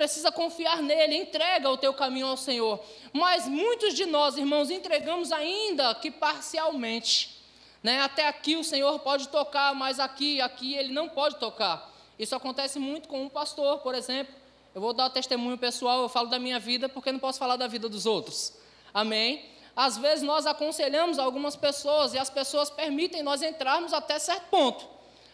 [0.00, 2.80] precisa confiar nele, entrega o teu caminho ao Senhor.
[3.12, 7.38] Mas muitos de nós, irmãos, entregamos ainda que parcialmente.
[7.82, 8.00] Né?
[8.00, 11.94] Até aqui o Senhor pode tocar, mas aqui, aqui ele não pode tocar.
[12.18, 14.34] Isso acontece muito com um pastor, por exemplo.
[14.74, 17.66] Eu vou dar testemunho pessoal, eu falo da minha vida porque não posso falar da
[17.66, 18.54] vida dos outros.
[18.94, 19.44] Amém?
[19.76, 24.82] Às vezes nós aconselhamos algumas pessoas e as pessoas permitem nós entrarmos até certo ponto,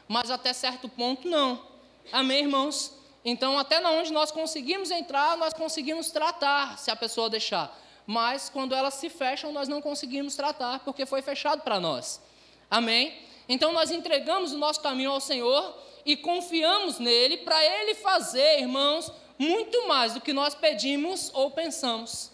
[0.09, 1.65] mas até certo ponto não.
[2.13, 3.06] Amém, irmãos?
[3.29, 7.77] Então, até onde nós conseguimos entrar, nós conseguimos tratar, se a pessoa deixar.
[8.07, 12.23] Mas quando elas se fecham, nós não conseguimos tratar, porque foi fechado para nós.
[12.71, 13.21] Amém?
[13.49, 19.11] Então, nós entregamos o nosso caminho ao Senhor e confiamos nele para ele fazer, irmãos,
[19.37, 22.31] muito mais do que nós pedimos ou pensamos.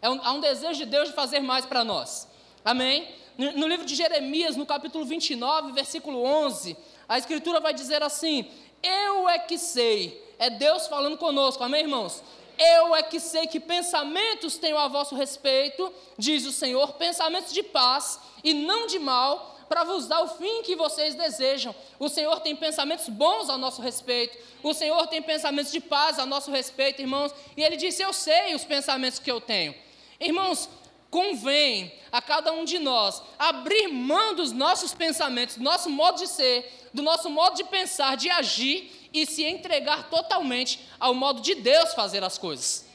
[0.00, 2.28] É um, há um desejo de Deus de fazer mais para nós.
[2.64, 3.08] Amém?
[3.36, 6.76] No, no livro de Jeremias, no capítulo 29, versículo 11,
[7.08, 8.48] a Escritura vai dizer assim:
[8.80, 12.22] Eu é que sei é Deus falando conosco, amém, irmãos?
[12.58, 17.62] Eu é que sei que pensamentos tenho a vosso respeito, diz o Senhor, pensamentos de
[17.62, 21.74] paz e não de mal, para vos dar o fim que vocês desejam.
[21.98, 26.24] O Senhor tem pensamentos bons a nosso respeito, o Senhor tem pensamentos de paz a
[26.24, 29.74] nosso respeito, irmãos, e Ele disse: Eu sei os pensamentos que eu tenho.
[30.18, 30.68] Irmãos,
[31.10, 36.26] convém a cada um de nós abrir mão dos nossos pensamentos, do nosso modo de
[36.26, 41.54] ser, do nosso modo de pensar, de agir e se entregar totalmente ao modo de
[41.54, 42.86] Deus fazer as coisas.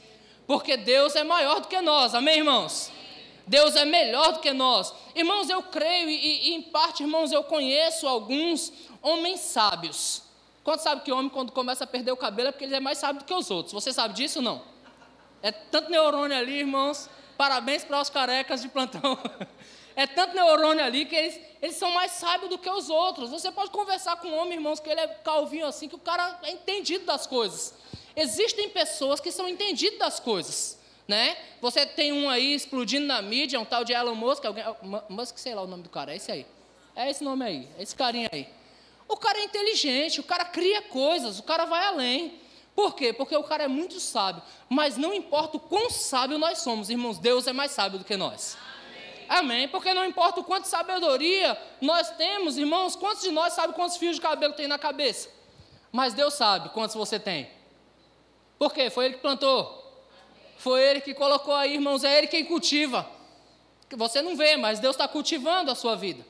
[0.46, 2.92] Porque Deus é maior do que nós, amém, irmãos?
[3.46, 4.94] Deus é melhor do que nós.
[5.16, 10.22] Irmãos, eu creio e, e em parte, irmãos, eu conheço alguns homens sábios.
[10.62, 12.98] Quanto sabe que homem, quando começa a perder o cabelo, é porque ele é mais
[12.98, 13.72] sábio do que os outros?
[13.72, 14.62] Você sabe disso ou não?
[15.42, 17.10] É tanto neurônio ali, irmãos.
[17.36, 19.18] Parabéns para os carecas de plantão.
[19.94, 23.30] É tanto neurônio ali que eles, eles são mais sábios do que os outros.
[23.30, 26.38] Você pode conversar com um homem, irmãos, que ele é calvinho assim, que o cara
[26.42, 27.74] é entendido das coisas.
[28.16, 30.78] Existem pessoas que são entendidas das coisas.
[31.06, 31.36] Né?
[31.60, 34.64] Você tem um aí explodindo na mídia, um tal de Elon Musk, alguém,
[35.08, 36.46] Musk, sei lá o nome do cara, é esse aí.
[36.94, 38.48] É esse nome aí, é esse carinha aí.
[39.08, 42.40] O cara é inteligente, o cara cria coisas, o cara vai além.
[42.74, 43.12] Por quê?
[43.12, 44.42] Porque o cara é muito sábio.
[44.68, 48.16] Mas não importa o quão sábio nós somos, irmãos, Deus é mais sábio do que
[48.16, 48.56] nós.
[49.32, 49.66] Amém.
[49.66, 54.16] Porque não importa o quanto sabedoria nós temos, irmãos, quantos de nós sabem quantos fios
[54.16, 55.30] de cabelo tem na cabeça?
[55.90, 57.48] Mas Deus sabe quantos você tem.
[58.58, 58.90] Por quê?
[58.90, 60.04] Foi Ele que plantou.
[60.58, 63.08] Foi Ele que colocou aí, irmãos, é Ele quem cultiva.
[63.92, 66.22] Você não vê, mas Deus está cultivando a sua vida.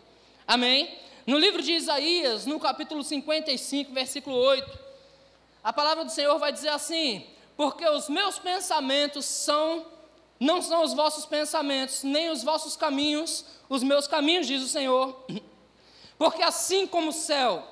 [0.47, 0.97] Amém?
[1.27, 4.79] No livro de Isaías, no capítulo 55, versículo 8,
[5.65, 7.27] a palavra do Senhor vai dizer assim:
[7.57, 9.87] Porque os meus pensamentos são
[10.43, 15.25] não são os vossos pensamentos, nem os vossos caminhos, os meus caminhos, diz o Senhor.
[16.19, 17.65] Porque assim como o céu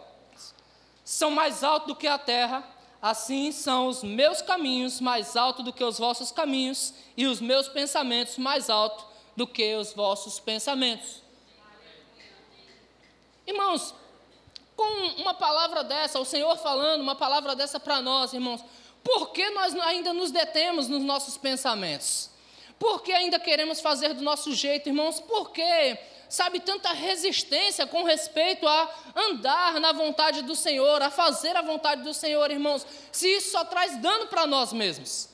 [1.05, 2.65] são mais altos do que a terra,
[3.03, 7.67] assim são os meus caminhos mais altos do que os vossos caminhos, e os meus
[7.67, 9.05] pensamentos mais altos
[9.37, 11.23] do que os vossos pensamentos.
[13.45, 13.93] Irmãos,
[14.77, 14.85] com
[15.21, 18.65] uma palavra dessa, o Senhor falando uma palavra dessa para nós, irmãos,
[19.03, 22.30] por que nós ainda nos detemos nos nossos pensamentos?
[22.81, 25.21] Por que ainda queremos fazer do nosso jeito, irmãos?
[25.21, 25.99] Por que,
[26.31, 32.03] sabe, tanta resistência com respeito a andar na vontade do Senhor, a fazer a vontade
[32.03, 32.87] do Senhor, irmãos?
[33.13, 35.29] Se isso só traz dano para nós mesmos.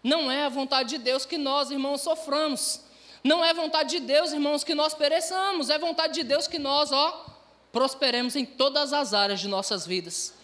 [0.00, 2.80] Não é a vontade de Deus que nós, irmãos, soframos.
[3.24, 5.70] Não é vontade de Deus, irmãos, que nós pereçamos.
[5.70, 7.26] É vontade de Deus que nós, ó,
[7.72, 10.34] prosperemos em todas as áreas de nossas vidas.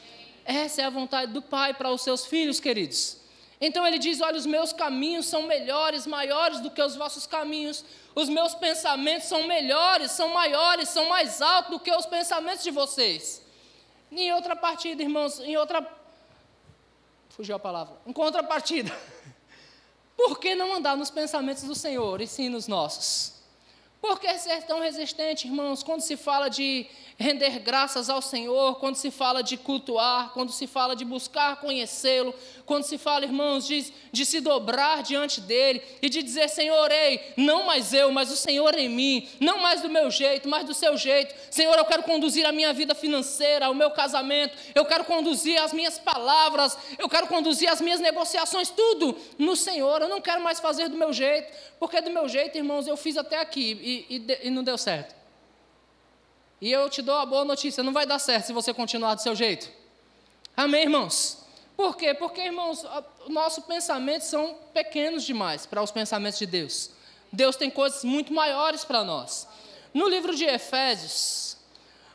[0.44, 3.17] Essa é a vontade do Pai para os seus filhos, queridos.
[3.60, 7.84] Então ele diz: Olha, os meus caminhos são melhores, maiores do que os vossos caminhos.
[8.14, 12.70] Os meus pensamentos são melhores, são maiores, são mais altos do que os pensamentos de
[12.70, 13.42] vocês.
[14.10, 15.86] Em outra partida, irmãos, em outra.
[17.30, 17.96] Fugiu a palavra.
[18.06, 18.96] Em contrapartida.
[20.16, 23.38] Por que não andar nos pensamentos do Senhor e sim nos nossos?
[24.00, 26.86] Por que ser tão resistente, irmãos, quando se fala de
[27.18, 32.32] render graças ao Senhor, quando se fala de cultuar, quando se fala de buscar conhecê-lo,
[32.68, 37.32] quando se fala, irmãos, de, de se dobrar diante dele e de dizer: Senhor, ei,
[37.34, 40.74] não mais eu, mas o Senhor em mim, não mais do meu jeito, mas do
[40.74, 41.34] seu jeito.
[41.50, 45.72] Senhor, eu quero conduzir a minha vida financeira, o meu casamento, eu quero conduzir as
[45.72, 50.02] minhas palavras, eu quero conduzir as minhas negociações, tudo no Senhor.
[50.02, 51.50] Eu não quero mais fazer do meu jeito,
[51.80, 55.16] porque do meu jeito, irmãos, eu fiz até aqui e, e, e não deu certo.
[56.60, 59.22] E eu te dou a boa notícia: não vai dar certo se você continuar do
[59.22, 59.70] seu jeito.
[60.54, 61.47] Amém, irmãos?
[61.78, 62.12] Por quê?
[62.12, 62.84] Porque, irmãos,
[63.28, 66.90] nossos pensamentos são pequenos demais para os pensamentos de Deus.
[67.32, 69.46] Deus tem coisas muito maiores para nós.
[69.94, 71.56] No livro de Efésios,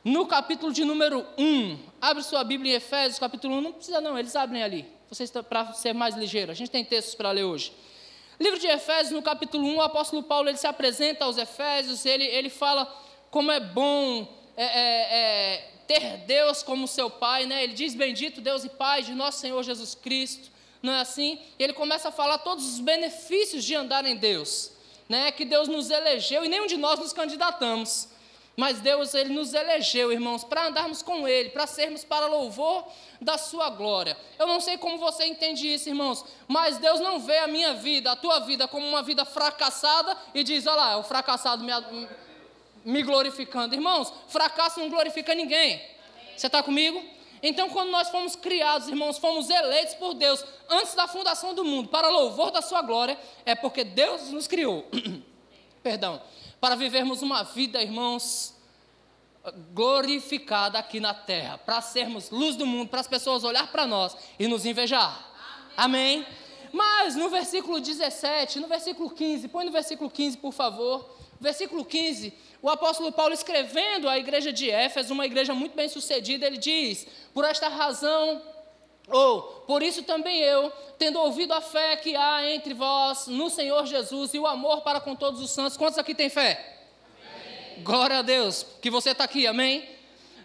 [0.04, 4.20] no capítulo de número 1, abre sua Bíblia em Efésios, capítulo 1, não precisa não,
[4.20, 4.86] eles abrem ali.
[5.48, 6.52] Para ser mais ligeiro.
[6.52, 7.72] A gente tem textos para ler hoje.
[8.38, 12.26] Livro de Efésios, no capítulo 1, o apóstolo Paulo ele se apresenta aos Efésios, ele,
[12.26, 12.86] ele fala
[13.32, 14.28] como é bom
[14.58, 17.64] é, é, é, ter Deus como seu Pai, né?
[17.64, 20.52] ele diz: Bendito Deus e Pai de nosso Senhor Jesus Cristo,
[20.82, 21.40] não é assim?
[21.58, 24.72] E ele começa a falar todos os benefícios de andar em Deus,
[25.08, 25.32] né?
[25.32, 28.10] que Deus nos elegeu e nenhum de nós nos candidatamos.
[28.56, 32.86] Mas Deus, Ele nos elegeu, irmãos, para andarmos com Ele, para sermos para louvor
[33.20, 34.16] da Sua glória.
[34.38, 38.12] Eu não sei como você entende isso, irmãos, mas Deus não vê a minha vida,
[38.12, 41.72] a tua vida, como uma vida fracassada e diz: olha lá, o fracassado me,
[42.84, 43.76] me glorificando.
[43.76, 45.82] Irmãos, fracasso não glorifica ninguém.
[46.36, 47.04] Você está comigo?
[47.42, 51.90] Então, quando nós fomos criados, irmãos, fomos eleitos por Deus antes da fundação do mundo,
[51.90, 54.88] para louvor da Sua glória, é porque Deus nos criou.
[55.84, 56.22] Perdão
[56.64, 58.54] para vivermos uma vida, irmãos,
[59.74, 64.16] glorificada aqui na terra, para sermos luz do mundo, para as pessoas olhar para nós
[64.40, 65.30] e nos invejar.
[65.76, 66.20] Amém.
[66.20, 66.28] Amém?
[66.72, 71.14] Mas no versículo 17, no versículo 15, põe no versículo 15, por favor.
[71.44, 76.48] Versículo 15, o apóstolo Paulo escrevendo à igreja de Éfeso, uma igreja muito bem sucedida,
[76.48, 78.42] ele diz: Por esta razão
[79.10, 83.86] ou, por isso também eu, tendo ouvido a fé que há entre vós no Senhor
[83.86, 86.80] Jesus e o amor para com todos os santos, quantos aqui têm fé?
[87.20, 87.84] Amém.
[87.84, 89.86] Glória a Deus, que você está aqui, amém?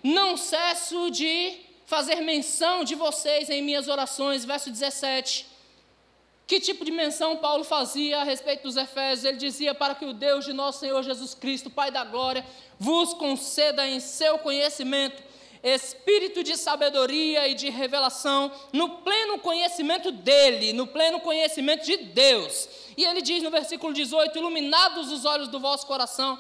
[0.03, 5.47] Não cesso de fazer menção de vocês em minhas orações, verso 17.
[6.49, 9.27] Que tipo de menção Paulo fazia a respeito dos Efésios?
[9.27, 12.43] Ele dizia: Para que o Deus de nosso Senhor Jesus Cristo, Pai da glória,
[12.79, 15.23] vos conceda em seu conhecimento
[15.63, 22.67] espírito de sabedoria e de revelação, no pleno conhecimento dele, no pleno conhecimento de Deus.
[22.97, 26.39] E ele diz no versículo 18: Iluminados os olhos do vosso coração,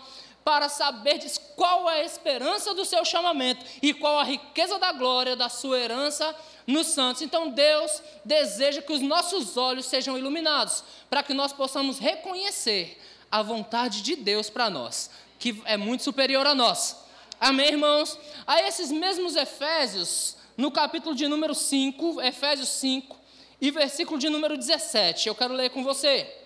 [0.48, 5.36] para saberdes qual é a esperança do seu chamamento e qual a riqueza da glória
[5.36, 6.34] da sua herança
[6.66, 7.20] nos santos.
[7.20, 12.98] Então Deus deseja que os nossos olhos sejam iluminados, para que nós possamos reconhecer
[13.30, 16.96] a vontade de Deus para nós, que é muito superior a nós.
[17.38, 18.18] Amém, irmãos?
[18.46, 23.18] A esses mesmos Efésios, no capítulo de número 5, Efésios 5,
[23.60, 26.37] e versículo de número 17, eu quero ler com você.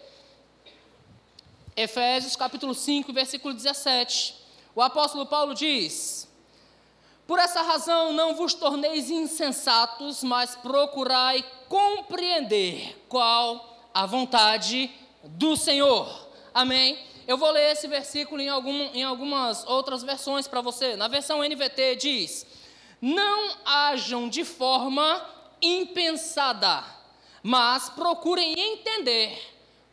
[1.74, 4.34] Efésios capítulo 5, versículo 17.
[4.74, 6.28] O apóstolo Paulo diz:
[7.26, 14.90] Por essa razão não vos torneis insensatos, mas procurai compreender qual a vontade
[15.24, 16.28] do Senhor.
[16.52, 16.98] Amém?
[17.26, 20.94] Eu vou ler esse versículo em, algum, em algumas outras versões para você.
[20.94, 22.46] Na versão NVT diz:
[23.00, 25.26] Não hajam de forma
[25.62, 26.84] impensada,
[27.42, 29.40] mas procurem entender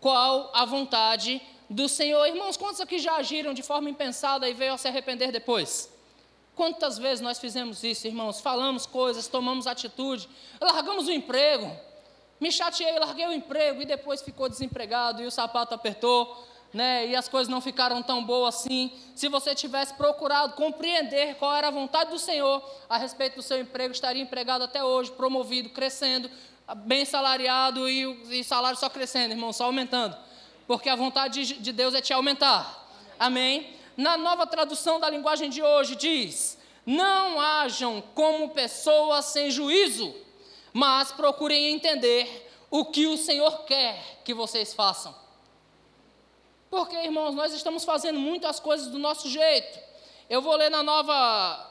[0.01, 2.25] qual a vontade do Senhor.
[2.25, 5.91] Irmãos, quantos aqui já agiram de forma impensada e veio a se arrepender depois?
[6.55, 8.41] Quantas vezes nós fizemos isso, irmãos?
[8.41, 10.27] Falamos coisas, tomamos atitude,
[10.59, 11.71] largamos o emprego,
[12.39, 17.15] me chateei, larguei o emprego e depois ficou desempregado e o sapato apertou né, e
[17.15, 21.71] as coisas não ficaram tão boas assim, se você tivesse procurado compreender qual era a
[21.71, 26.29] vontade do Senhor a respeito do seu emprego, estaria empregado até hoje, promovido, crescendo,
[26.85, 30.15] bem salariado e o salário só crescendo, irmão, só aumentando.
[30.69, 32.87] Porque a vontade de, de Deus é te aumentar.
[33.17, 33.73] Amém?
[33.97, 40.13] Na nova tradução da linguagem de hoje diz: Não hajam como pessoas sem juízo,
[40.71, 45.15] mas procurem entender o que o Senhor quer que vocês façam.
[46.69, 49.79] Porque, irmãos, nós estamos fazendo muitas coisas do nosso jeito.
[50.29, 51.67] Eu vou ler na nova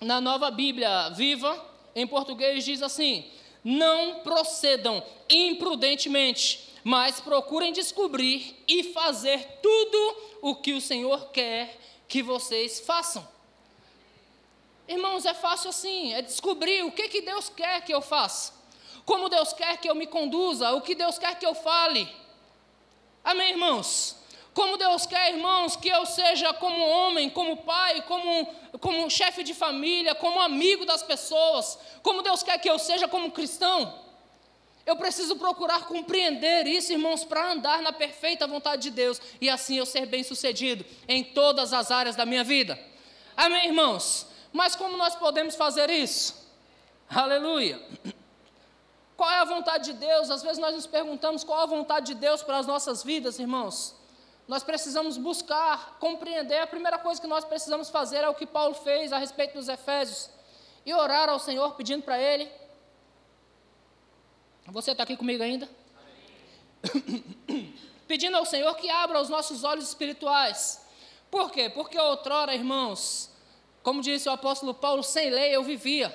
[0.00, 3.30] na nova Bíblia Viva, em português diz assim:
[3.62, 12.22] Não procedam imprudentemente, mas procurem descobrir e fazer tudo o que o Senhor quer que
[12.22, 13.26] vocês façam.
[14.88, 18.52] Irmãos, é fácil assim, é descobrir o que, que Deus quer que eu faça,
[19.04, 22.08] como Deus quer que eu me conduza, o que Deus quer que eu fale.
[23.22, 24.16] Amém, irmãos?
[24.52, 28.46] Como Deus quer, irmãos, que eu seja como homem, como pai, como,
[28.80, 33.30] como chefe de família, como amigo das pessoas, como Deus quer que eu seja como
[33.30, 34.09] cristão.
[34.90, 39.76] Eu preciso procurar compreender isso, irmãos, para andar na perfeita vontade de Deus e assim
[39.76, 42.76] eu ser bem-sucedido em todas as áreas da minha vida.
[43.36, 44.26] Amém, irmãos?
[44.52, 46.44] Mas como nós podemos fazer isso?
[47.08, 47.80] Aleluia.
[49.16, 50.28] Qual é a vontade de Deus?
[50.28, 53.38] Às vezes nós nos perguntamos qual é a vontade de Deus para as nossas vidas,
[53.38, 53.94] irmãos.
[54.48, 56.58] Nós precisamos buscar, compreender.
[56.58, 59.68] A primeira coisa que nós precisamos fazer é o que Paulo fez a respeito dos
[59.68, 60.28] Efésios
[60.84, 62.50] e orar ao Senhor pedindo para Ele.
[64.70, 65.68] Você está aqui comigo ainda?
[68.06, 70.84] pedindo ao Senhor que abra os nossos olhos espirituais.
[71.30, 71.68] Por quê?
[71.68, 73.30] Porque outrora, irmãos,
[73.82, 76.12] como disse o apóstolo Paulo, sem lei eu vivia.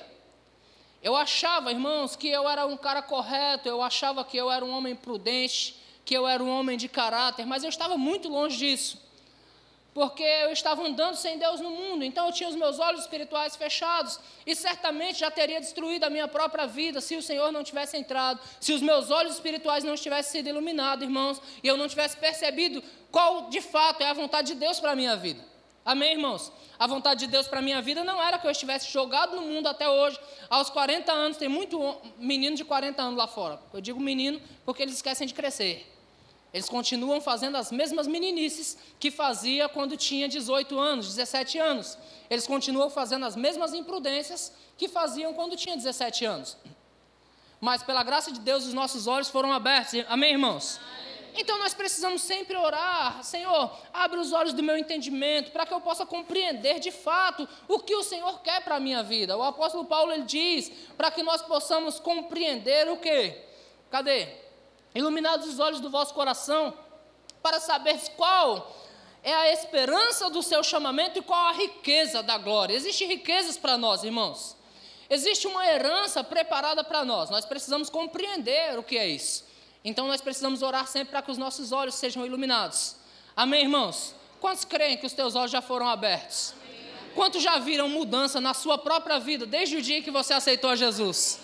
[1.02, 4.72] Eu achava, irmãos, que eu era um cara correto, eu achava que eu era um
[4.72, 9.05] homem prudente, que eu era um homem de caráter, mas eu estava muito longe disso
[9.96, 13.56] porque eu estava andando sem Deus no mundo, então eu tinha os meus olhos espirituais
[13.56, 17.96] fechados, e certamente já teria destruído a minha própria vida se o Senhor não tivesse
[17.96, 22.18] entrado, se os meus olhos espirituais não tivessem sido iluminados, irmãos, e eu não tivesse
[22.18, 25.42] percebido qual de fato é a vontade de Deus para a minha vida.
[25.86, 26.52] Amém, irmãos?
[26.78, 29.44] A vontade de Deus para a minha vida não era que eu estivesse jogado no
[29.44, 33.62] mundo até hoje, aos 40 anos, tem muito menino de 40 anos lá fora.
[33.74, 35.95] Eu digo menino porque eles esquecem de crescer.
[36.56, 41.98] Eles continuam fazendo as mesmas meninices que fazia quando tinha 18 anos, 17 anos.
[42.30, 46.56] Eles continuam fazendo as mesmas imprudências que faziam quando tinha 17 anos.
[47.60, 50.02] Mas pela graça de Deus os nossos olhos foram abertos.
[50.08, 50.80] Amém, irmãos?
[51.36, 55.82] Então nós precisamos sempre orar, Senhor, abre os olhos do meu entendimento para que eu
[55.82, 59.36] possa compreender de fato o que o Senhor quer para a minha vida.
[59.36, 63.44] O apóstolo Paulo ele diz para que nós possamos compreender o quê?
[63.92, 64.45] Cadê?
[64.96, 66.74] Iluminados os olhos do vosso coração,
[67.44, 68.76] para saber qual
[69.22, 72.74] é a esperança do seu chamamento e qual a riqueza da glória.
[72.74, 74.56] Existem riquezas para nós, irmãos.
[75.10, 77.30] Existe uma herança preparada para nós.
[77.30, 79.46] Nós precisamos compreender o que é isso.
[79.84, 82.96] Então nós precisamos orar sempre para que os nossos olhos sejam iluminados.
[83.36, 84.16] Amém, irmãos?
[84.40, 86.54] Quantos creem que os teus olhos já foram abertos?
[87.16, 90.76] Quantos já viram mudança na sua própria vida desde o dia que você aceitou a
[90.76, 91.40] Jesus?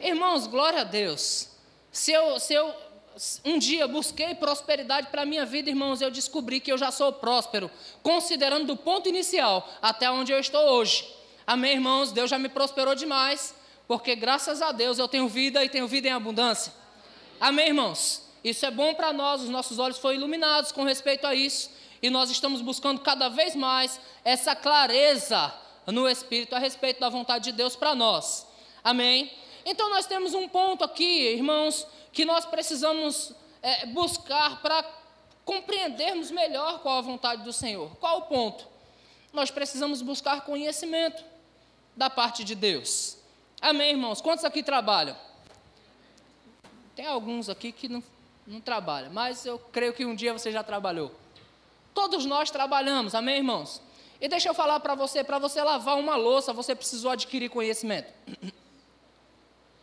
[0.00, 1.49] Irmãos, glória a Deus.
[1.92, 2.74] Se eu, se eu
[3.44, 7.12] um dia busquei prosperidade para a minha vida, irmãos, eu descobri que eu já sou
[7.12, 7.70] próspero,
[8.02, 11.06] considerando do ponto inicial até onde eu estou hoje.
[11.46, 12.12] Amém, irmãos?
[12.12, 13.54] Deus já me prosperou demais,
[13.88, 16.72] porque graças a Deus eu tenho vida e tenho vida em abundância.
[17.40, 18.22] Amém, irmãos?
[18.42, 21.70] Isso é bom para nós, os nossos olhos foram iluminados com respeito a isso,
[22.00, 25.52] e nós estamos buscando cada vez mais essa clareza
[25.86, 28.46] no Espírito a respeito da vontade de Deus para nós.
[28.82, 29.30] Amém?
[29.64, 34.82] Então nós temos um ponto aqui, irmãos, que nós precisamos é, buscar para
[35.44, 37.96] compreendermos melhor qual a vontade do Senhor.
[37.96, 38.66] Qual o ponto?
[39.32, 41.24] Nós precisamos buscar conhecimento
[41.96, 43.16] da parte de Deus.
[43.60, 44.20] Amém, irmãos?
[44.20, 45.16] Quantos aqui trabalham?
[46.96, 48.02] Tem alguns aqui que não,
[48.46, 51.14] não trabalham, mas eu creio que um dia você já trabalhou.
[51.94, 53.82] Todos nós trabalhamos, amém, irmãos?
[54.20, 58.12] E deixa eu falar para você, para você lavar uma louça, você precisou adquirir conhecimento.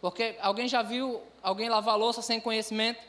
[0.01, 3.01] Porque alguém já viu alguém lavar louça sem conhecimento?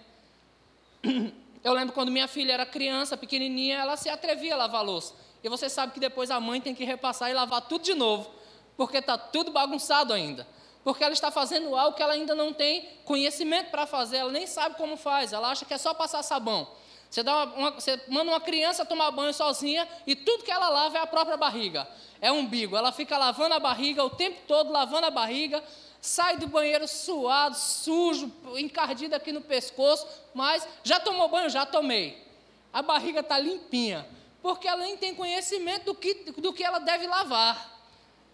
[1.62, 5.14] Eu lembro quando minha filha era criança, pequenininha, ela se atrevia a lavar louça.
[5.42, 8.30] E você sabe que depois a mãe tem que repassar e lavar tudo de novo,
[8.76, 10.47] porque está tudo bagunçado ainda.
[10.83, 14.47] Porque ela está fazendo algo que ela ainda não tem conhecimento para fazer, ela nem
[14.47, 16.66] sabe como faz, ela acha que é só passar sabão.
[17.11, 20.68] Você, dá uma, uma, você manda uma criança tomar banho sozinha e tudo que ela
[20.68, 21.88] lava é a própria barriga,
[22.21, 22.76] é umbigo.
[22.76, 25.62] Ela fica lavando a barriga o tempo todo, lavando a barriga,
[26.00, 31.50] sai do banheiro suado, sujo, encardido aqui no pescoço, mas já tomou banho?
[31.50, 32.26] Já tomei.
[32.72, 34.06] A barriga está limpinha,
[34.42, 37.76] porque ela nem tem conhecimento do que, do que ela deve lavar.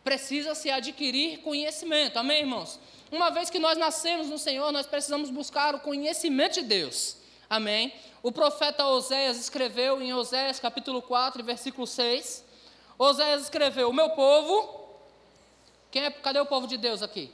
[0.03, 2.79] Precisa se adquirir conhecimento, amém, irmãos?
[3.11, 7.17] Uma vez que nós nascemos no Senhor, nós precisamos buscar o conhecimento de Deus,
[7.49, 7.93] amém?
[8.23, 12.45] O profeta Oséias escreveu em Oséias capítulo 4, versículo 6.
[12.99, 14.83] Oséias escreveu: O meu povo.
[15.91, 17.31] Quem é, cadê o povo de Deus aqui?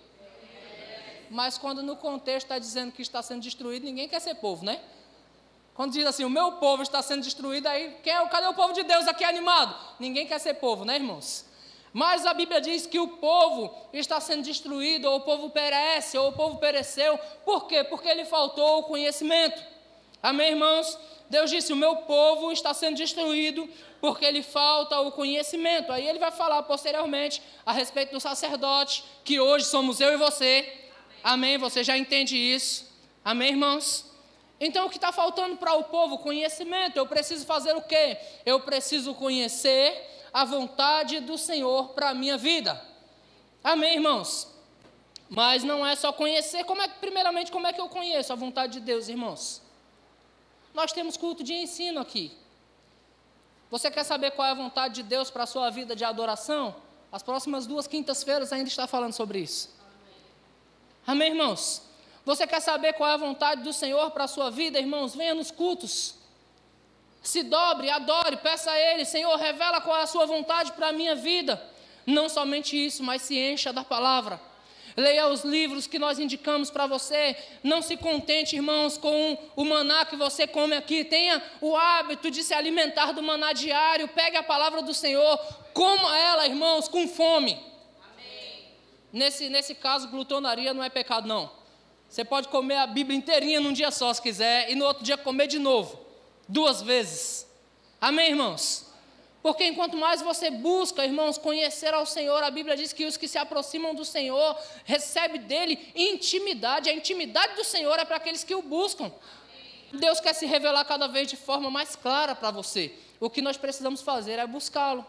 [1.31, 4.81] Mas quando no contexto está dizendo que está sendo destruído, ninguém quer ser povo, né?
[5.75, 8.73] Quando diz assim, o meu povo está sendo destruído, aí quem é, cadê o povo
[8.73, 9.75] de Deus aqui animado?
[9.99, 11.47] Ninguém quer ser povo, né, irmãos?
[11.93, 16.29] Mas a Bíblia diz que o povo está sendo destruído, ou o povo perece, ou
[16.29, 17.19] o povo pereceu.
[17.45, 17.83] Por quê?
[17.83, 19.63] Porque ele faltou o conhecimento.
[20.23, 20.99] Amém, irmãos?
[21.29, 23.69] Deus disse: O meu povo está sendo destruído
[24.01, 25.93] porque lhe falta o conhecimento.
[25.93, 30.90] Aí ele vai falar posteriormente a respeito do sacerdote, que hoje somos eu e você,
[31.23, 31.59] Amém?
[31.59, 32.89] Você já entende isso?
[33.25, 34.07] Amém, irmãos?
[34.61, 36.19] Então, o que está faltando para o povo?
[36.19, 36.97] Conhecimento.
[36.97, 38.19] Eu preciso fazer o quê?
[38.45, 42.81] Eu preciso conhecer a vontade do Senhor para a minha vida.
[43.65, 44.49] Amém, irmãos?
[45.29, 46.65] Mas não é só conhecer.
[46.65, 49.63] Como é, primeiramente, como é que eu conheço a vontade de Deus, irmãos?
[50.75, 52.33] Nós temos culto de ensino aqui.
[53.71, 56.75] Você quer saber qual é a vontade de Deus para a sua vida de adoração?
[57.13, 59.80] As próximas duas quintas-feiras ainda está falando sobre isso.
[61.11, 61.83] Amém, irmãos?
[62.25, 65.13] Você quer saber qual é a vontade do Senhor para a sua vida, irmãos?
[65.13, 66.15] Venha nos cultos.
[67.21, 70.93] Se dobre, adore, peça a Ele, Senhor, revela qual é a sua vontade para a
[70.93, 71.61] minha vida.
[72.07, 74.41] Não somente isso, mas se encha da palavra.
[74.97, 77.37] Leia os livros que nós indicamos para você.
[77.61, 81.03] Não se contente, irmãos, com o maná que você come aqui.
[81.03, 84.07] Tenha o hábito de se alimentar do maná diário.
[84.07, 85.37] Pegue a palavra do Senhor,
[85.75, 87.70] coma ela, irmãos, com fome.
[89.13, 91.51] Nesse, nesse caso, glutonaria não é pecado, não.
[92.09, 95.17] Você pode comer a Bíblia inteirinha num dia só, se quiser, e no outro dia
[95.17, 95.99] comer de novo,
[96.49, 97.47] duas vezes.
[98.01, 98.91] Amém, irmãos?
[99.43, 103.27] Porque enquanto mais você busca, irmãos, conhecer ao Senhor, a Bíblia diz que os que
[103.27, 106.91] se aproximam do Senhor recebem dele intimidade.
[106.91, 109.11] A intimidade do Senhor é para aqueles que o buscam.
[109.93, 112.95] Deus quer se revelar cada vez de forma mais clara para você.
[113.19, 115.07] O que nós precisamos fazer é buscá-lo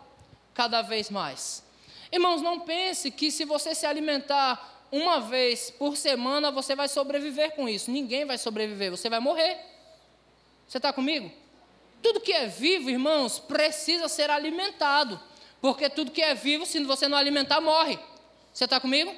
[0.54, 1.64] cada vez mais.
[2.12, 7.56] Irmãos, não pense que se você se alimentar uma vez por semana, você vai sobreviver
[7.56, 7.90] com isso.
[7.90, 9.58] Ninguém vai sobreviver, você vai morrer.
[10.68, 11.32] Você está comigo?
[12.02, 15.20] Tudo que é vivo, irmãos, precisa ser alimentado.
[15.62, 17.98] Porque tudo que é vivo, se você não alimentar, morre.
[18.54, 19.16] Você está comigo?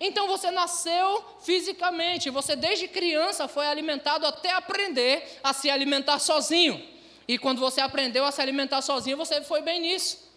[0.00, 6.82] Então você nasceu fisicamente, você desde criança foi alimentado até aprender a se alimentar sozinho.
[7.28, 10.29] E quando você aprendeu a se alimentar sozinho, você foi bem nisso.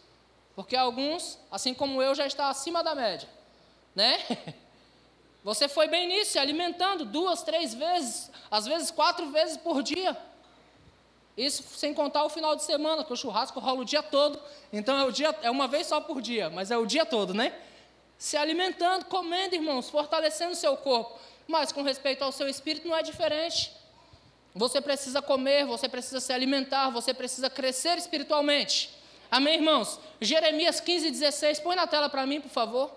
[0.55, 3.27] Porque alguns, assim como eu, já está acima da média,
[3.95, 4.19] né?
[5.43, 10.17] Você foi bem nisso, se alimentando duas, três vezes, às vezes quatro vezes por dia.
[11.35, 14.39] Isso sem contar o final de semana, que o churrasco rola o dia todo.
[14.71, 17.33] Então é o dia, é uma vez só por dia, mas é o dia todo,
[17.33, 17.53] né?
[18.17, 21.19] Se alimentando, comendo, irmãos, fortalecendo o seu corpo.
[21.47, 23.73] Mas com respeito ao seu espírito não é diferente.
[24.55, 28.91] Você precisa comer, você precisa se alimentar, você precisa crescer espiritualmente.
[29.33, 29.99] Amém, irmãos?
[30.21, 32.91] Jeremias 15, 16, põe na tela para mim, por favor.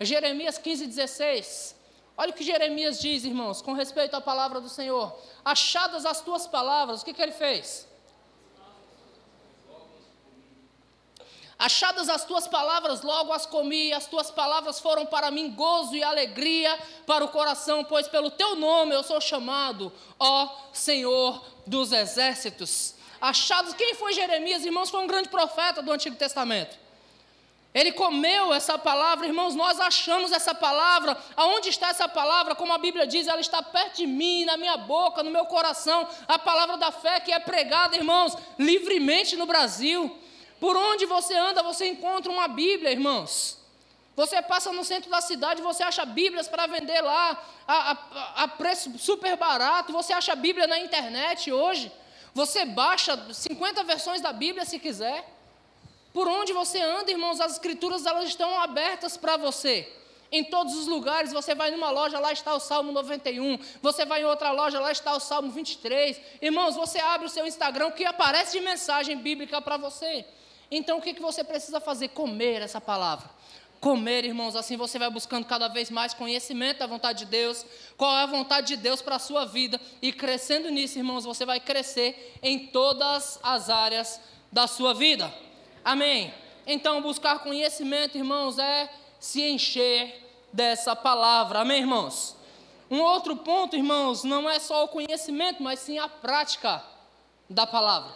[0.00, 1.76] Jeremias 15, 16.
[2.16, 5.14] Olha o que Jeremias diz, irmãos, com respeito à palavra do Senhor.
[5.44, 7.86] Achadas as tuas palavras, o que, que ele fez?
[11.58, 16.02] Achadas as tuas palavras, logo as comi, as tuas palavras foram para mim gozo e
[16.02, 16.74] alegria
[17.06, 22.94] para o coração, pois pelo teu nome eu sou chamado, ó Senhor dos exércitos.
[23.22, 24.90] Achados, quem foi Jeremias, irmãos?
[24.90, 26.76] Foi um grande profeta do Antigo Testamento.
[27.72, 31.16] Ele comeu essa palavra, irmãos, nós achamos essa palavra.
[31.36, 32.56] Aonde está essa palavra?
[32.56, 36.08] Como a Bíblia diz, ela está perto de mim, na minha boca, no meu coração.
[36.26, 40.18] A palavra da fé que é pregada, irmãos, livremente no Brasil.
[40.58, 43.56] Por onde você anda, você encontra uma Bíblia, irmãos.
[44.16, 48.48] Você passa no centro da cidade, você acha Bíblias para vender lá a, a, a
[48.48, 49.92] preço super barato.
[49.92, 51.92] Você acha Bíblia na internet hoje.
[52.34, 55.28] Você baixa 50 versões da Bíblia se quiser.
[56.12, 59.90] Por onde você anda, irmãos, as escrituras elas estão abertas para você.
[60.30, 63.58] Em todos os lugares, você vai numa loja, lá está o Salmo 91.
[63.82, 66.18] Você vai em outra loja, lá está o Salmo 23.
[66.40, 70.24] Irmãos, você abre o seu Instagram, que aparece de mensagem bíblica para você.
[70.70, 72.08] Então, o que, que você precisa fazer?
[72.08, 73.28] Comer essa palavra.
[73.82, 77.66] Comer, irmãos, assim você vai buscando cada vez mais conhecimento da vontade de Deus,
[77.96, 81.44] qual é a vontade de Deus para a sua vida, e crescendo nisso, irmãos, você
[81.44, 84.20] vai crescer em todas as áreas
[84.52, 85.34] da sua vida.
[85.84, 86.32] Amém?
[86.64, 91.62] Então, buscar conhecimento, irmãos, é se encher dessa palavra.
[91.62, 92.36] Amém, irmãos?
[92.88, 96.84] Um outro ponto, irmãos, não é só o conhecimento, mas sim a prática
[97.50, 98.14] da palavra.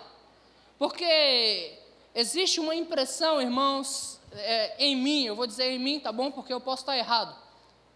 [0.78, 1.76] Porque
[2.14, 6.30] existe uma impressão, irmãos, é, em mim, eu vou dizer em mim, tá bom?
[6.30, 7.34] Porque eu posso estar errado.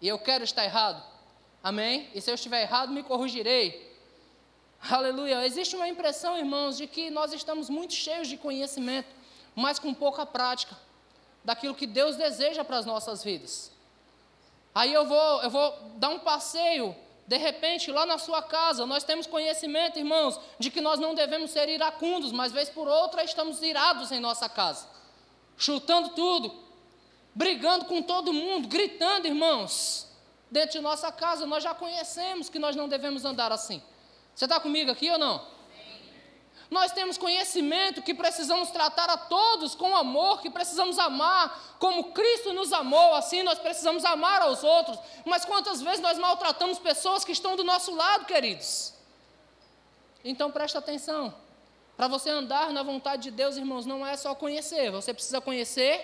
[0.01, 1.03] E eu quero estar errado.
[1.63, 2.09] Amém?
[2.15, 3.91] E se eu estiver errado, me corrigirei.
[4.91, 5.45] Aleluia.
[5.47, 9.21] Existe uma impressão, irmãos, de que nós estamos muito cheios de conhecimento
[9.55, 10.77] mas com pouca prática
[11.45, 13.71] daquilo que Deus deseja para as nossas vidas.
[14.75, 16.95] Aí eu vou, eu vou dar um passeio,
[17.27, 21.51] de repente, lá na sua casa, nós temos conhecimento, irmãos, de que nós não devemos
[21.51, 24.87] ser iracundos, mas vez por outra estamos irados em nossa casa,
[25.61, 26.53] chutando tudo,
[27.35, 30.09] brigando com todo mundo, gritando, irmãos.
[30.51, 33.81] Dentro de nossa casa, nós já conhecemos que nós não devemos andar assim.
[34.35, 35.47] Você está comigo aqui ou não?
[36.71, 42.53] Nós temos conhecimento que precisamos tratar a todos com amor, que precisamos amar como Cristo
[42.53, 44.99] nos amou, assim nós precisamos amar aos outros.
[45.27, 48.95] Mas quantas vezes nós maltratamos pessoas que estão do nosso lado, queridos?
[50.25, 51.35] Então presta atenção.
[52.01, 56.01] Para você andar na vontade de Deus, irmãos, não é só conhecer, você precisa conhecer,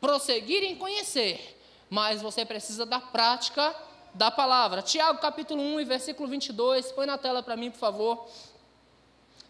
[0.00, 3.76] prosseguir em conhecer, mas você precisa da prática
[4.14, 4.80] da palavra.
[4.80, 8.26] Tiago capítulo 1 e versículo 22, põe na tela para mim, por favor.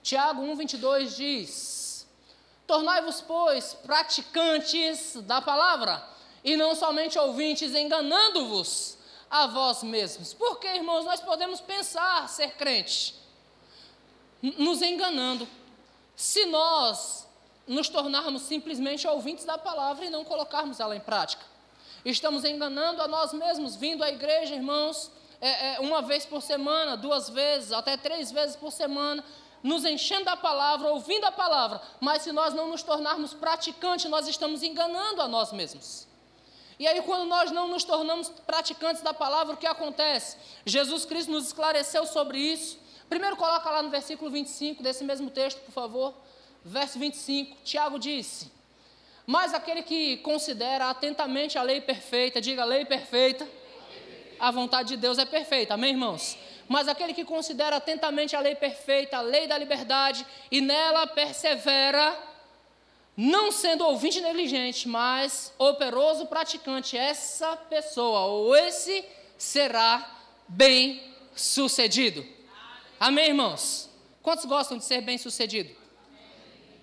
[0.02, 2.09] Tiago 1,22 diz:
[2.66, 6.02] Tornai-vos, pois, praticantes da palavra,
[6.42, 8.98] e não somente ouvintes, enganando-vos
[9.30, 10.35] a vós mesmos.
[10.35, 13.14] Porque, irmãos, nós podemos pensar ser crente,
[14.42, 15.46] nos enganando,
[16.20, 17.26] se nós
[17.66, 21.42] nos tornarmos simplesmente ouvintes da palavra e não colocarmos ela em prática.
[22.04, 26.94] Estamos enganando a nós mesmos, vindo à igreja, irmãos, é, é, uma vez por semana,
[26.94, 29.24] duas vezes, até três vezes por semana,
[29.62, 34.28] nos enchendo da palavra, ouvindo a palavra, mas se nós não nos tornarmos praticantes, nós
[34.28, 36.06] estamos enganando a nós mesmos.
[36.78, 40.37] E aí, quando nós não nos tornamos praticantes da palavra, o que acontece?
[40.66, 42.78] Jesus Cristo nos esclareceu sobre isso.
[43.11, 46.14] Primeiro, coloca lá no versículo 25 desse mesmo texto, por favor.
[46.64, 47.57] Verso 25.
[47.64, 48.53] Tiago disse:
[49.27, 53.49] Mas aquele que considera atentamente a lei perfeita, diga lei perfeita,
[54.38, 56.38] a vontade de Deus é perfeita, amém, irmãos?
[56.68, 62.16] Mas aquele que considera atentamente a lei perfeita, a lei da liberdade, e nela persevera,
[63.16, 69.05] não sendo ouvinte negligente, mas operoso praticante, essa pessoa ou esse
[69.37, 70.09] será
[70.46, 71.03] bem
[71.35, 72.25] sucedido.
[73.00, 73.88] Amém, irmãos?
[74.22, 75.74] Quantos gostam de ser bem sucedido?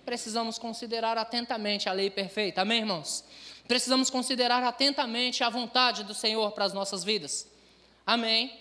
[0.03, 2.61] Precisamos considerar atentamente a lei perfeita.
[2.61, 3.23] Amém, irmãos?
[3.67, 7.47] Precisamos considerar atentamente a vontade do Senhor para as nossas vidas.
[8.03, 8.51] Amém?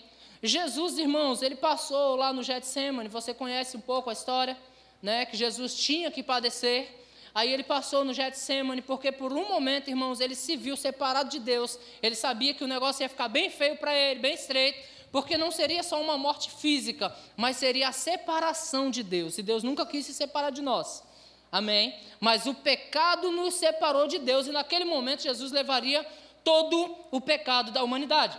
[0.43, 4.55] Jesus, irmãos, ele passou lá no Getsemane, você conhece um pouco a história,
[5.01, 5.25] né?
[5.25, 6.87] Que Jesus tinha que padecer.
[7.33, 11.39] Aí ele passou no Getsemane, porque por um momento, irmãos, ele se viu separado de
[11.39, 11.79] Deus.
[12.03, 14.77] Ele sabia que o negócio ia ficar bem feio para ele, bem estreito,
[15.11, 19.37] porque não seria só uma morte física, mas seria a separação de Deus.
[19.37, 21.03] E Deus nunca quis se separar de nós.
[21.51, 21.97] Amém?
[22.19, 26.05] Mas o pecado nos separou de Deus, e naquele momento Jesus levaria
[26.43, 28.37] todo o pecado da humanidade.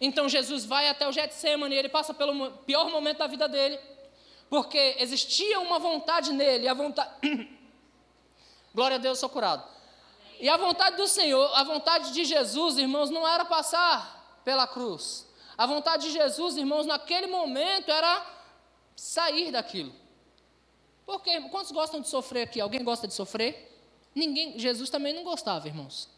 [0.00, 3.78] Então Jesus vai até o Getsemane, ele passa pelo pior momento da vida dele,
[4.48, 7.10] porque existia uma vontade nele, a vontade.
[8.74, 9.64] Glória a Deus, sou curado.
[10.40, 15.27] E a vontade do Senhor, a vontade de Jesus, irmãos, não era passar pela cruz.
[15.58, 18.24] A vontade de Jesus, irmãos, naquele momento era
[18.94, 19.92] sair daquilo.
[21.04, 22.60] Porque quantos gostam de sofrer aqui?
[22.60, 23.76] Alguém gosta de sofrer?
[24.14, 26.08] Ninguém, Jesus também não gostava, irmãos.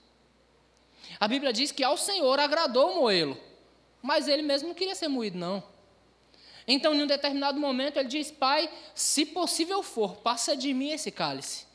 [1.19, 3.37] A Bíblia diz que ao Senhor agradou moê-lo,
[4.03, 5.63] mas ele mesmo não queria ser moído, não.
[6.69, 11.11] Então, em um determinado momento, ele diz: Pai, se possível for, passa de mim esse
[11.11, 11.67] cálice.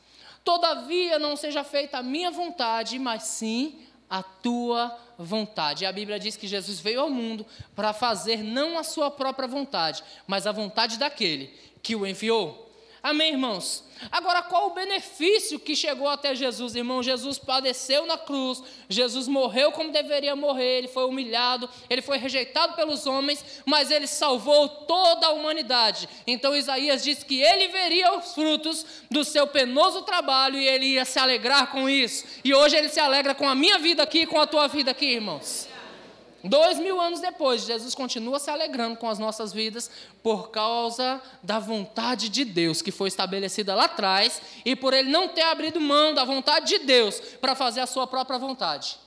[0.44, 5.05] Todavia, não seja feita a minha vontade, mas sim a tua vontade.
[5.82, 9.48] E a Bíblia diz que Jesus veio ao mundo para fazer não a sua própria
[9.48, 11.52] vontade, mas a vontade daquele
[11.82, 12.65] que o enviou.
[13.06, 13.84] Amém, irmãos?
[14.10, 17.04] Agora, qual o benefício que chegou até Jesus, irmão?
[17.04, 22.74] Jesus padeceu na cruz, Jesus morreu como deveria morrer, ele foi humilhado, ele foi rejeitado
[22.74, 26.08] pelos homens, mas ele salvou toda a humanidade.
[26.26, 31.04] Então, Isaías diz que ele veria os frutos do seu penoso trabalho e ele ia
[31.04, 32.24] se alegrar com isso.
[32.42, 34.90] E hoje ele se alegra com a minha vida aqui e com a tua vida
[34.90, 35.68] aqui, irmãos.
[36.44, 39.90] Dois mil anos depois, Jesus continua se alegrando com as nossas vidas
[40.22, 45.28] por causa da vontade de Deus que foi estabelecida lá atrás e por ele não
[45.28, 48.98] ter abrido mão da vontade de Deus para fazer a sua própria vontade.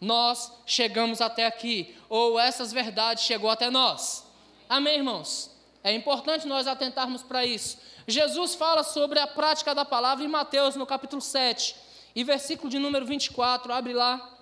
[0.00, 4.24] Nós chegamos até aqui, ou essas verdades chegou até nós.
[4.68, 5.50] Amém, irmãos?
[5.84, 7.78] É importante nós atentarmos para isso.
[8.06, 11.76] Jesus fala sobre a prática da palavra em Mateus, no capítulo 7,
[12.14, 14.38] e versículo de número 24, abre lá.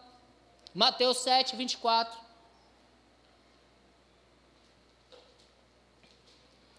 [0.73, 2.28] Mateus 7, 24.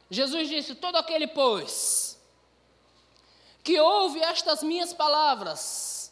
[0.09, 2.19] Jesus disse: Todo aquele, pois,
[3.63, 6.11] que ouve estas minhas palavras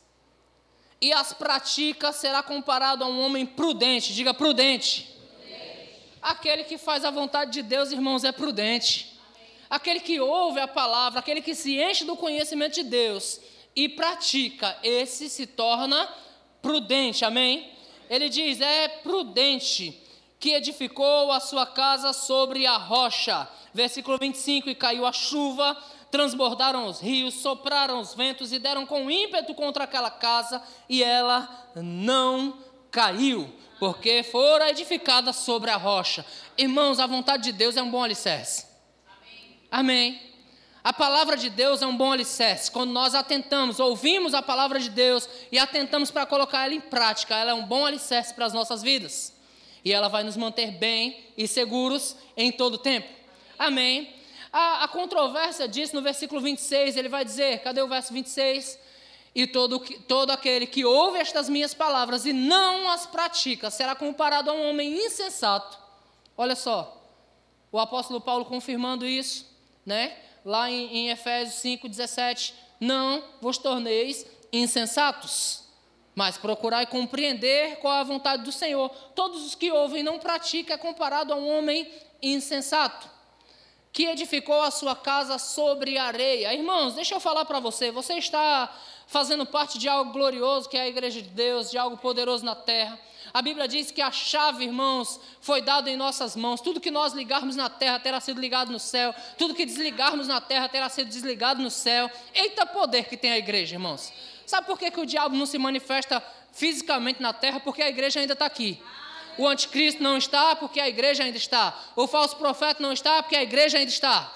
[1.02, 4.14] e as pratica, será comparado a um homem prudente.
[4.14, 5.04] Diga prudente.
[5.04, 6.02] prudente.
[6.22, 9.20] Aquele que faz a vontade de Deus, irmãos, é prudente.
[9.36, 9.50] Amém.
[9.70, 13.40] Aquele que ouve a palavra, aquele que se enche do conhecimento de Deus
[13.76, 16.08] e pratica, esse se torna
[16.62, 17.26] prudente.
[17.26, 17.72] Amém?
[18.10, 20.07] Ele diz: é prudente
[20.40, 23.48] que edificou a sua casa sobre a rocha.
[23.74, 25.76] Versículo 25: E caiu a chuva,
[26.12, 31.70] transbordaram os rios, sopraram os ventos e deram com ímpeto contra aquela casa, e ela
[31.76, 32.58] não
[32.92, 36.26] caiu, porque fora edificada sobre a rocha.
[36.58, 38.66] Irmãos, a vontade de Deus é um bom alicerce.
[39.72, 40.22] Amém.
[40.84, 42.72] A palavra de Deus é um bom alicerce.
[42.72, 47.36] Quando nós atentamos, ouvimos a palavra de Deus e atentamos para colocar ela em prática,
[47.36, 49.37] ela é um bom alicerce para as nossas vidas
[49.88, 53.08] e ela vai nos manter bem e seguros em todo o tempo.
[53.58, 54.14] Amém.
[54.52, 58.78] A, a controvérsia diz no versículo 26, ele vai dizer, cadê o verso 26?
[59.34, 64.52] E todo, todo aquele que ouve estas minhas palavras e não as pratica será comparado
[64.52, 65.80] a um homem insensato.
[66.36, 67.02] Olha só,
[67.72, 69.50] o apóstolo Paulo confirmando isso,
[69.86, 70.18] né?
[70.44, 75.67] Lá em, em Efésios 5, 17: Não vos torneis insensatos
[76.18, 78.90] mas procurai compreender qual é a vontade do Senhor.
[79.14, 81.88] Todos os que ouvem e não praticam é comparado a um homem
[82.20, 83.08] insensato,
[83.94, 86.52] que edificou a sua casa sobre areia.
[86.56, 88.76] Irmãos, deixa eu falar para você, você está
[89.06, 92.56] fazendo parte de algo glorioso, que é a igreja de Deus, de algo poderoso na
[92.56, 93.00] terra.
[93.32, 96.62] A Bíblia diz que a chave, irmãos, foi dada em nossas mãos.
[96.62, 99.14] Tudo que nós ligarmos na terra terá sido ligado no céu.
[99.38, 102.10] Tudo que desligarmos na terra terá sido desligado no céu.
[102.34, 104.12] Eita poder que tem a igreja, irmãos.
[104.48, 108.22] Sabe por que, que o diabo não se manifesta fisicamente na terra porque a igreja
[108.22, 108.82] ainda está aqui.
[109.38, 111.78] O anticristo não está porque a igreja ainda está.
[111.98, 114.32] O falso profeta não está porque a igreja ainda está.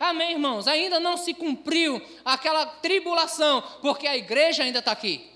[0.00, 0.66] Amém, irmãos?
[0.66, 5.30] Ainda não se cumpriu aquela tribulação porque a igreja ainda está aqui.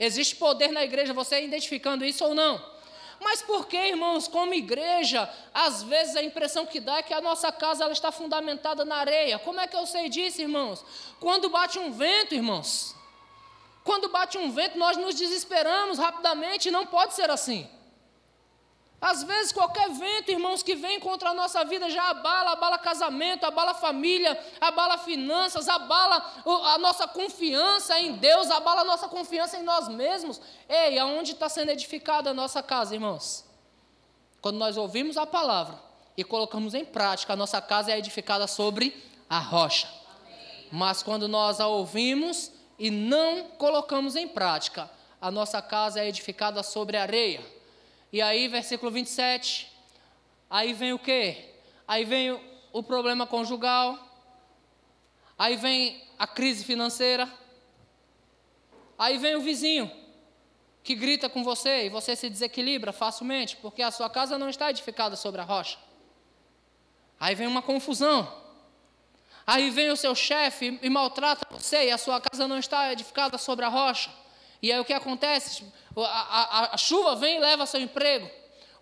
[0.00, 2.60] Existe poder na igreja, você identificando isso ou não?
[3.20, 7.20] Mas por que, irmãos, como igreja, às vezes a impressão que dá é que a
[7.20, 9.38] nossa casa ela está fundamentada na areia.
[9.38, 10.84] Como é que eu sei disso, irmãos?
[11.20, 12.95] Quando bate um vento, irmãos.
[13.86, 17.70] Quando bate um vento, nós nos desesperamos rapidamente, não pode ser assim.
[19.00, 23.44] Às vezes, qualquer vento, irmãos, que vem contra a nossa vida já abala, abala casamento,
[23.46, 26.16] abala família, abala finanças, abala
[26.74, 30.40] a nossa confiança em Deus, abala a nossa confiança em nós mesmos.
[30.68, 33.44] Ei, aonde está sendo edificada a nossa casa, irmãos?
[34.40, 35.78] Quando nós ouvimos a palavra
[36.16, 39.88] e colocamos em prática, a nossa casa é edificada sobre a rocha.
[40.72, 46.62] Mas quando nós a ouvimos e não colocamos em prática, a nossa casa é edificada
[46.62, 47.44] sobre areia.
[48.12, 49.70] E aí, versículo 27,
[50.48, 51.54] aí vem o quê?
[51.88, 52.40] Aí vem o,
[52.72, 53.98] o problema conjugal,
[55.38, 57.30] aí vem a crise financeira,
[58.98, 59.90] aí vem o vizinho
[60.86, 64.70] que grita com você e você se desequilibra facilmente, porque a sua casa não está
[64.70, 65.78] edificada sobre a rocha.
[67.18, 68.32] Aí vem uma confusão.
[69.46, 73.38] Aí vem o seu chefe e maltrata você e a sua casa não está edificada
[73.38, 74.10] sobre a rocha.
[74.60, 75.64] E aí o que acontece?
[75.96, 78.28] A, a, a, chuva vem e leva seu emprego.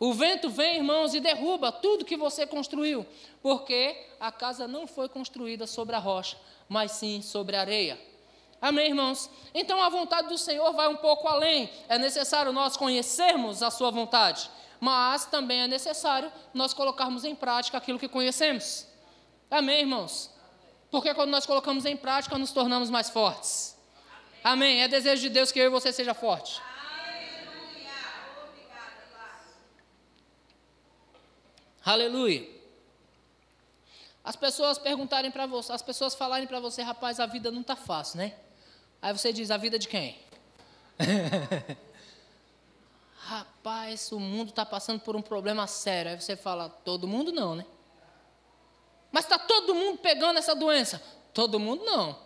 [0.00, 3.04] O vento vem, irmãos, e derruba tudo que você construiu.
[3.42, 6.36] Porque a casa não foi construída sobre a rocha,
[6.68, 8.00] mas sim sobre a areia.
[8.60, 9.28] Amém, irmãos?
[9.52, 11.68] Então a vontade do Senhor vai um pouco além.
[11.88, 14.48] É necessário nós conhecermos a Sua vontade,
[14.80, 18.86] mas também é necessário nós colocarmos em prática aquilo que conhecemos.
[19.50, 20.33] Amém, irmãos?
[20.94, 23.76] Porque quando nós colocamos em prática, nos tornamos mais fortes.
[24.44, 24.80] Amém.
[24.80, 26.62] É desejo de Deus que eu e você seja forte.
[31.84, 32.48] Aleluia.
[34.22, 37.74] As pessoas perguntarem para você, as pessoas falarem para você, rapaz, a vida não está
[37.74, 38.32] fácil, né?
[39.02, 40.16] Aí você diz, a vida de quem?
[43.18, 46.12] rapaz, o mundo está passando por um problema sério.
[46.12, 47.66] Aí você fala, todo mundo não, né?
[49.14, 51.00] Mas está todo mundo pegando essa doença?
[51.32, 52.18] Todo mundo não.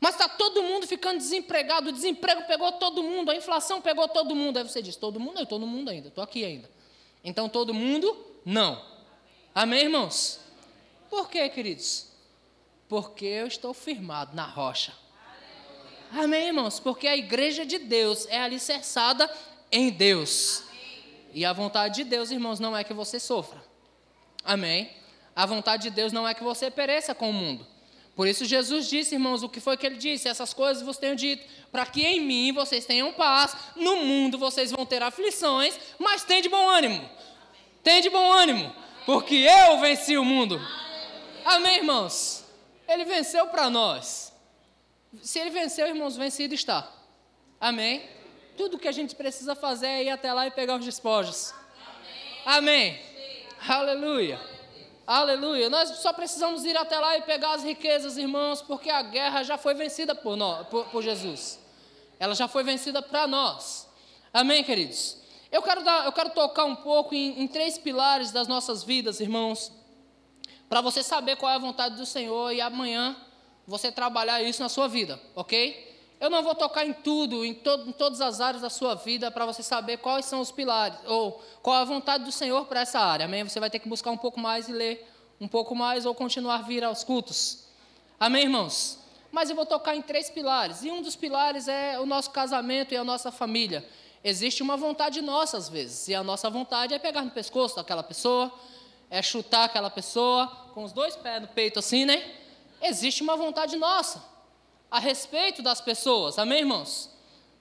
[0.00, 4.34] Mas está todo mundo ficando desempregado, o desemprego pegou todo mundo, a inflação pegou todo
[4.34, 4.56] mundo.
[4.56, 5.36] Aí você diz: todo mundo?
[5.36, 6.70] Eu estou no mundo ainda, estou aqui ainda.
[7.22, 8.16] Então todo mundo?
[8.42, 8.82] Não.
[9.54, 10.40] Amém, irmãos?
[11.10, 12.06] Por quê, queridos?
[12.88, 14.94] Porque eu estou firmado na rocha.
[16.10, 16.80] Amém, irmãos?
[16.80, 19.30] Porque a igreja de Deus é alicerçada
[19.70, 20.62] em Deus.
[21.34, 23.65] E a vontade de Deus, irmãos, não é que você sofra.
[24.46, 24.90] Amém?
[25.34, 27.66] A vontade de Deus não é que você pereça com o mundo.
[28.14, 30.26] Por isso Jesus disse, irmãos, o que foi que ele disse?
[30.26, 34.70] Essas coisas vos tenho dito, para que em mim vocês tenham paz, no mundo vocês
[34.70, 37.06] vão ter aflições, mas tem de bom ânimo.
[37.82, 40.58] Tem de bom ânimo, porque eu venci o mundo.
[41.44, 42.42] Amém, irmãos?
[42.88, 44.32] Ele venceu para nós.
[45.20, 46.90] Se ele venceu, irmãos, vencido está.
[47.60, 48.08] Amém?
[48.56, 51.52] Tudo que a gente precisa fazer é ir até lá e pegar os despojos.
[52.46, 52.94] Amém.
[52.94, 53.05] Amém.
[53.68, 54.40] Aleluia.
[55.06, 55.70] Aleluia.
[55.70, 59.56] Nós só precisamos ir até lá e pegar as riquezas, irmãos, porque a guerra já
[59.56, 61.60] foi vencida por, nós, por, por Jesus.
[62.18, 63.88] Ela já foi vencida para nós.
[64.32, 65.18] Amém, queridos?
[65.50, 69.20] Eu quero, dar, eu quero tocar um pouco em, em três pilares das nossas vidas,
[69.20, 69.72] irmãos,
[70.68, 73.16] para você saber qual é a vontade do Senhor e amanhã
[73.66, 75.95] você trabalhar isso na sua vida, ok?
[76.18, 79.30] Eu não vou tocar em tudo, em, to, em todas as áreas da sua vida,
[79.30, 82.98] para você saber quais são os pilares, ou qual a vontade do Senhor para essa
[82.98, 83.26] área.
[83.26, 83.44] Amém?
[83.44, 85.06] Você vai ter que buscar um pouco mais e ler
[85.38, 87.64] um pouco mais, ou continuar a vir aos cultos.
[88.18, 88.98] Amém, irmãos?
[89.30, 92.94] Mas eu vou tocar em três pilares, e um dos pilares é o nosso casamento
[92.94, 93.86] e a nossa família.
[94.24, 98.02] Existe uma vontade nossa, às vezes, e a nossa vontade é pegar no pescoço daquela
[98.02, 98.50] pessoa,
[99.10, 102.24] é chutar aquela pessoa, com os dois pés no peito assim, né?
[102.80, 104.35] Existe uma vontade nossa
[104.90, 106.38] a respeito das pessoas.
[106.38, 107.10] Amém, irmãos?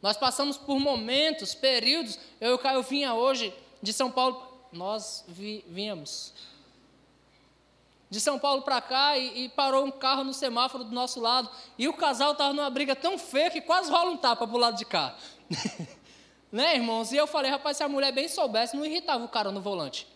[0.02, 2.20] Nós passamos por momentos, períodos.
[2.40, 4.42] Eu e o Caio vinha hoje de São Paulo.
[4.72, 6.34] Nós vi, vínhamos
[8.10, 11.50] de São Paulo para cá e, e, parou um carro no semáforo do nosso lado.
[11.78, 14.60] E o casal estava numa briga tão feia que quase rola um tapa para o
[14.60, 15.16] lado de cá.
[16.52, 17.12] né, irmãos?
[17.12, 20.08] E eu falei, rapaz, se a mulher bem soubesse, não irritava o cara no volante.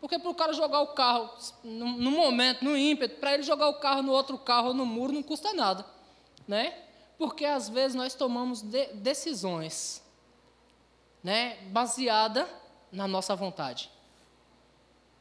[0.00, 1.30] Porque para o cara jogar o carro
[1.64, 5.12] no, no momento, no ímpeto, para ele jogar o carro no outro carro no muro,
[5.12, 5.93] não custa nada
[6.46, 6.74] né?
[7.18, 10.02] Porque às vezes nós tomamos de decisões,
[11.22, 12.48] né, baseada
[12.92, 13.90] na nossa vontade.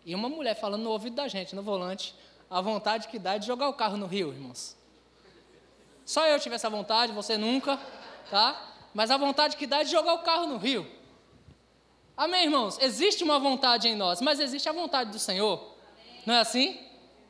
[0.05, 2.13] E uma mulher falando no ouvido da gente, no volante,
[2.49, 4.75] a vontade que dá é de jogar o carro no rio, irmãos.
[6.05, 7.79] Só eu tive essa vontade, você nunca,
[8.29, 8.73] tá?
[8.93, 10.85] Mas a vontade que dá é de jogar o carro no rio.
[12.15, 12.77] Amém, irmãos?
[12.79, 15.57] Existe uma vontade em nós, mas existe a vontade do Senhor.
[15.57, 16.21] Amém.
[16.25, 16.79] Não é assim?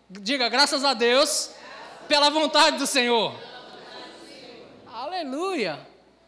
[0.10, 1.51] Diga graças a Deus
[2.08, 3.34] pela vontade do Senhor.
[5.24, 5.80] Aleluia!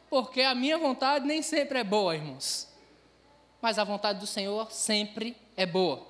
[0.10, 2.70] Porque a minha vontade nem sempre é boa, irmãos.
[3.62, 6.08] Mas a vontade do Senhor sempre é boa.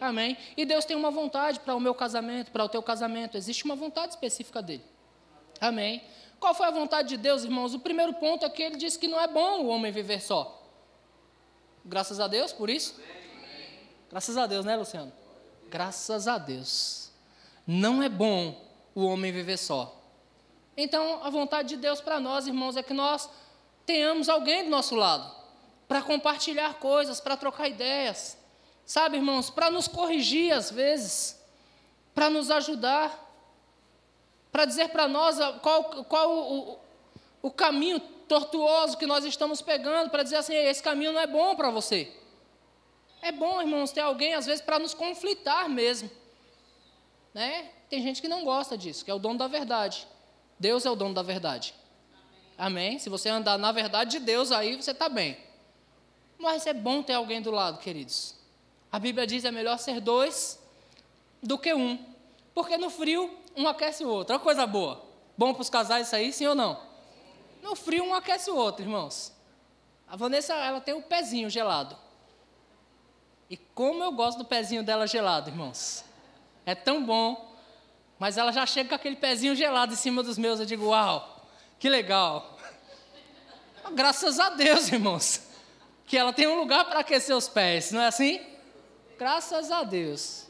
[0.00, 0.36] Amém?
[0.56, 3.36] E Deus tem uma vontade para o meu casamento, para o teu casamento.
[3.36, 4.82] Existe uma vontade específica dele.
[5.60, 6.02] Amém?
[6.40, 7.72] Qual foi a vontade de Deus, irmãos?
[7.72, 10.60] O primeiro ponto é que ele disse que não é bom o homem viver só.
[11.84, 13.00] Graças a Deus por isso.
[14.10, 15.12] Graças a Deus, né, Luciano?
[15.70, 17.12] Graças a Deus.
[17.64, 18.60] Não é bom
[18.92, 20.03] o homem viver só.
[20.76, 23.28] Então, a vontade de Deus para nós, irmãos, é que nós
[23.86, 25.32] tenhamos alguém do nosso lado
[25.86, 28.36] para compartilhar coisas, para trocar ideias.
[28.84, 31.40] Sabe, irmãos, para nos corrigir às vezes,
[32.14, 33.20] para nos ajudar,
[34.50, 36.78] para dizer para nós qual, qual o,
[37.42, 41.54] o caminho tortuoso que nós estamos pegando, para dizer assim: esse caminho não é bom
[41.54, 42.12] para você.
[43.22, 46.10] É bom, irmãos, ter alguém, às vezes, para nos conflitar mesmo.
[47.32, 47.70] Né?
[47.88, 50.06] Tem gente que não gosta disso, que é o dono da verdade.
[50.58, 51.74] Deus é o dono da verdade.
[52.56, 52.98] Amém?
[52.98, 55.36] Se você andar na verdade de Deus, aí você está bem.
[56.38, 58.34] Mas é bom ter alguém do lado, queridos.
[58.90, 60.60] A Bíblia diz: é melhor ser dois
[61.42, 61.98] do que um.
[62.54, 64.34] Porque no frio, um aquece o outro.
[64.34, 65.04] Uma coisa boa.
[65.36, 66.80] Bom para os casais isso aí, sim ou não?
[67.62, 69.32] No frio, um aquece o outro, irmãos.
[70.06, 71.96] A Vanessa, ela tem o pezinho gelado.
[73.50, 76.04] E como eu gosto do pezinho dela gelado, irmãos.
[76.64, 77.53] É tão bom.
[78.18, 80.60] Mas ela já chega com aquele pezinho gelado em cima dos meus.
[80.60, 81.46] Eu digo, uau,
[81.78, 82.58] que legal.
[83.92, 85.42] Graças a Deus, irmãos.
[86.06, 88.40] Que ela tem um lugar para aquecer os pés, não é assim?
[89.18, 90.46] Graças a Deus.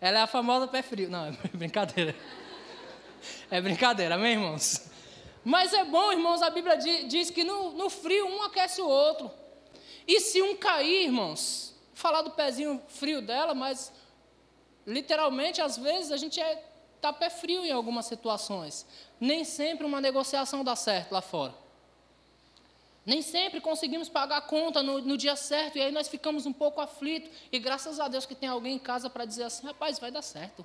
[0.00, 1.08] Ela é a famosa pé frio.
[1.08, 2.14] Não, é brincadeira.
[3.50, 4.88] É brincadeira, amém, irmãos?
[5.44, 9.30] Mas é bom, irmãos, a Bíblia diz que no, no frio um aquece o outro.
[10.06, 13.92] E se um cair, irmãos, falar do pezinho frio dela, mas
[14.86, 16.62] literalmente, às vezes, a gente é,
[17.00, 18.86] tá pé frio em algumas situações.
[19.20, 21.54] Nem sempre uma negociação dá certo lá fora.
[23.08, 26.52] Nem sempre conseguimos pagar a conta no, no dia certo, e aí nós ficamos um
[26.52, 27.30] pouco aflitos.
[27.50, 30.20] E graças a Deus que tem alguém em casa para dizer assim: rapaz, vai dar
[30.20, 30.64] certo.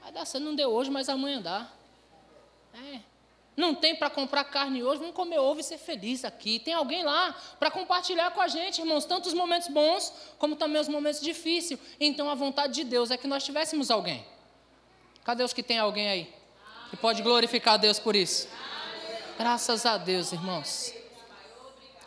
[0.00, 1.68] Vai dar certo, não deu hoje, mas amanhã dá.
[2.72, 3.00] É.
[3.56, 6.60] Não tem para comprar carne hoje, vamos comer ovo e ser feliz aqui.
[6.60, 10.80] Tem alguém lá para compartilhar com a gente, irmãos, tanto os momentos bons como também
[10.80, 11.80] os momentos difíceis.
[11.98, 14.24] Então a vontade de Deus é que nós tivéssemos alguém.
[15.26, 16.34] Cadê os que tem alguém aí?
[16.88, 18.46] Que pode glorificar a Deus por isso.
[19.36, 20.94] Graças a Deus, irmãos.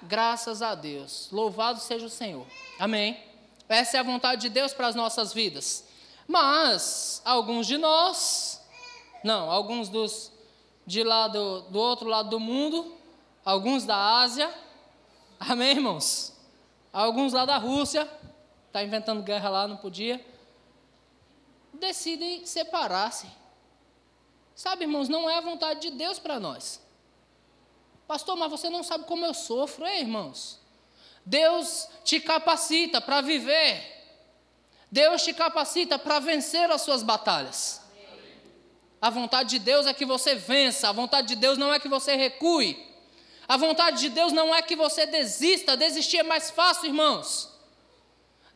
[0.03, 1.27] Graças a Deus.
[1.29, 2.47] Louvado seja o Senhor.
[2.79, 3.21] Amém.
[3.67, 5.84] Essa é a vontade de Deus para as nossas vidas.
[6.25, 8.65] Mas alguns de nós,
[9.21, 10.32] não, alguns dos
[10.88, 12.95] de lá do, do outro lado do mundo,
[13.43, 14.49] alguns da Ásia,
[15.38, 16.34] amém, irmãos?
[16.93, 18.10] Alguns lá da Rússia,
[18.67, 20.25] está inventando guerra lá, não podia,
[21.79, 23.27] decidem separar-se.
[24.55, 26.81] Sabe, irmãos, não é a vontade de Deus para nós.
[28.07, 30.59] Pastor, mas você não sabe como eu sofro, hein, irmãos?
[31.25, 33.97] Deus te capacita para viver.
[34.91, 37.81] Deus te capacita para vencer as suas batalhas.
[39.01, 41.87] A vontade de Deus é que você vença, a vontade de Deus não é que
[41.87, 42.77] você recue.
[43.47, 47.49] A vontade de Deus não é que você desista, desistir é mais fácil, irmãos.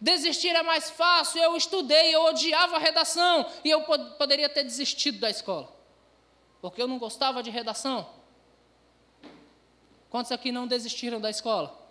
[0.04, 1.42] Desistir é mais fácil.
[1.42, 5.74] Eu estudei, eu odiava a redação e eu pod poderia ter desistido da escola,
[6.62, 8.06] porque eu não gostava de redação.
[10.10, 11.82] Quantos aqui não desistiram da escola?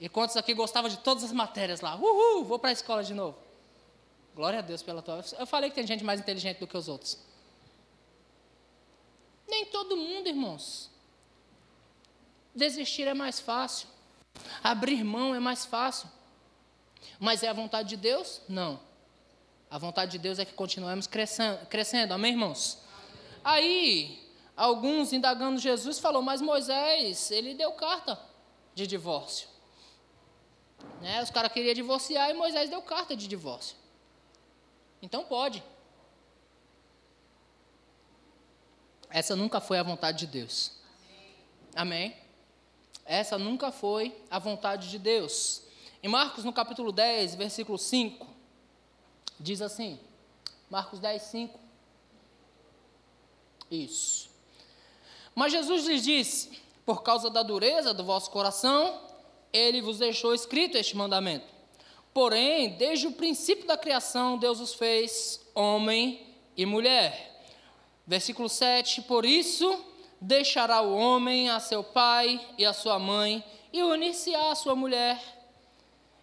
[0.00, 1.94] E quantos aqui gostavam de todas as matérias lá?
[1.94, 3.38] Uhul, vou para a escola de novo.
[4.34, 5.24] Glória a Deus pela tua.
[5.38, 7.16] Eu falei que tem gente mais inteligente do que os outros.
[9.46, 10.90] Nem todo mundo, irmãos.
[12.52, 13.86] Desistir é mais fácil.
[14.64, 16.17] Abrir mão é mais fácil.
[17.18, 18.40] Mas é a vontade de Deus?
[18.48, 18.80] Não.
[19.70, 22.14] A vontade de Deus é que continuemos crescendo, crescendo.
[22.14, 22.78] amém, irmãos?
[23.44, 28.18] Aí, alguns indagando Jesus falou, mas Moisés, ele deu carta
[28.74, 29.48] de divórcio.
[31.00, 31.22] Né?
[31.22, 33.76] Os caras queriam divorciar e Moisés deu carta de divórcio.
[35.02, 35.62] Então pode.
[39.10, 40.72] Essa nunca foi a vontade de Deus.
[41.74, 42.16] Amém?
[43.04, 45.62] Essa nunca foi a vontade de Deus.
[46.02, 48.26] Em Marcos, no capítulo 10, versículo 5,
[49.38, 49.98] diz assim:
[50.70, 51.60] Marcos 10, 5.
[53.70, 54.30] Isso.
[55.34, 59.00] Mas Jesus lhes disse: Por causa da dureza do vosso coração,
[59.52, 61.46] ele vos deixou escrito este mandamento.
[62.14, 66.26] Porém, desde o princípio da criação, Deus os fez homem
[66.56, 67.44] e mulher.
[68.06, 69.84] Versículo 7: Por isso
[70.20, 75.37] deixará o homem a seu pai e a sua mãe, e unir-se-á a sua mulher,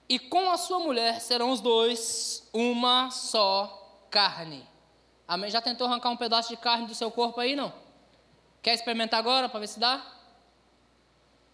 [0.07, 4.67] e com a sua mulher serão os dois uma só carne.
[5.27, 5.49] Amém?
[5.49, 7.73] Já tentou arrancar um pedaço de carne do seu corpo aí, não?
[8.61, 10.05] Quer experimentar agora para ver se dá?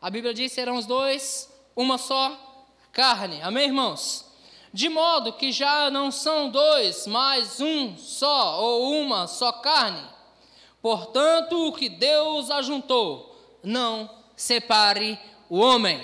[0.02, 2.38] A Bíblia diz: serão os dois uma só
[2.92, 3.42] carne.
[3.42, 4.26] Amém, irmãos?
[4.74, 10.02] De modo que já não são dois, mas um só, ou uma só carne.
[10.82, 16.02] Portanto, o que Deus ajuntou, não separe o homem.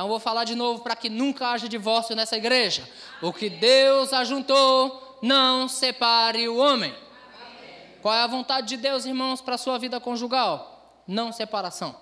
[0.00, 2.88] Então, vou falar de novo para que nunca haja divórcio nessa igreja.
[3.20, 6.94] O que Deus ajuntou, não separe o homem.
[8.00, 11.02] Qual é a vontade de Deus, irmãos, para a sua vida conjugal?
[11.06, 11.94] Não separação.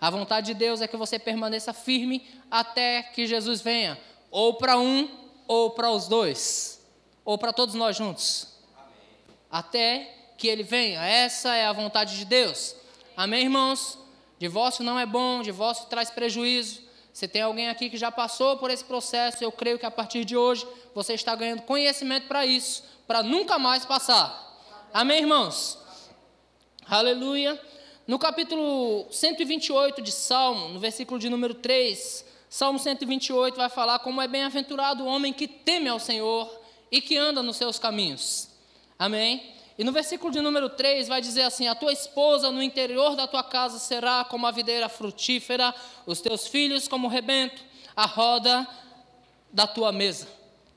[0.00, 4.00] A vontade de Deus é que você permaneça firme até que Jesus venha,
[4.30, 5.10] ou para um,
[5.46, 6.82] ou para os dois,
[7.22, 8.48] ou para todos nós juntos.
[9.50, 11.04] Até que ele venha.
[11.04, 12.74] Essa é a vontade de Deus.
[13.14, 14.01] Amém, irmãos?
[14.42, 16.80] Divórcio não é bom, divórcio traz prejuízo.
[17.12, 20.24] Se tem alguém aqui que já passou por esse processo, eu creio que a partir
[20.24, 24.60] de hoje você está ganhando conhecimento para isso, para nunca mais passar.
[24.92, 25.78] Amém, irmãos?
[26.88, 27.56] Aleluia.
[28.04, 34.20] No capítulo 128 de Salmo, no versículo de número 3, Salmo 128 vai falar como
[34.20, 36.52] é bem-aventurado o homem que teme ao Senhor
[36.90, 38.48] e que anda nos seus caminhos.
[38.98, 39.54] Amém?
[39.78, 43.26] E no versículo de número 3 vai dizer assim: A tua esposa no interior da
[43.26, 45.74] tua casa será como a videira frutífera,
[46.06, 47.62] os teus filhos como o rebento,
[47.96, 48.66] a roda
[49.52, 50.28] da tua mesa.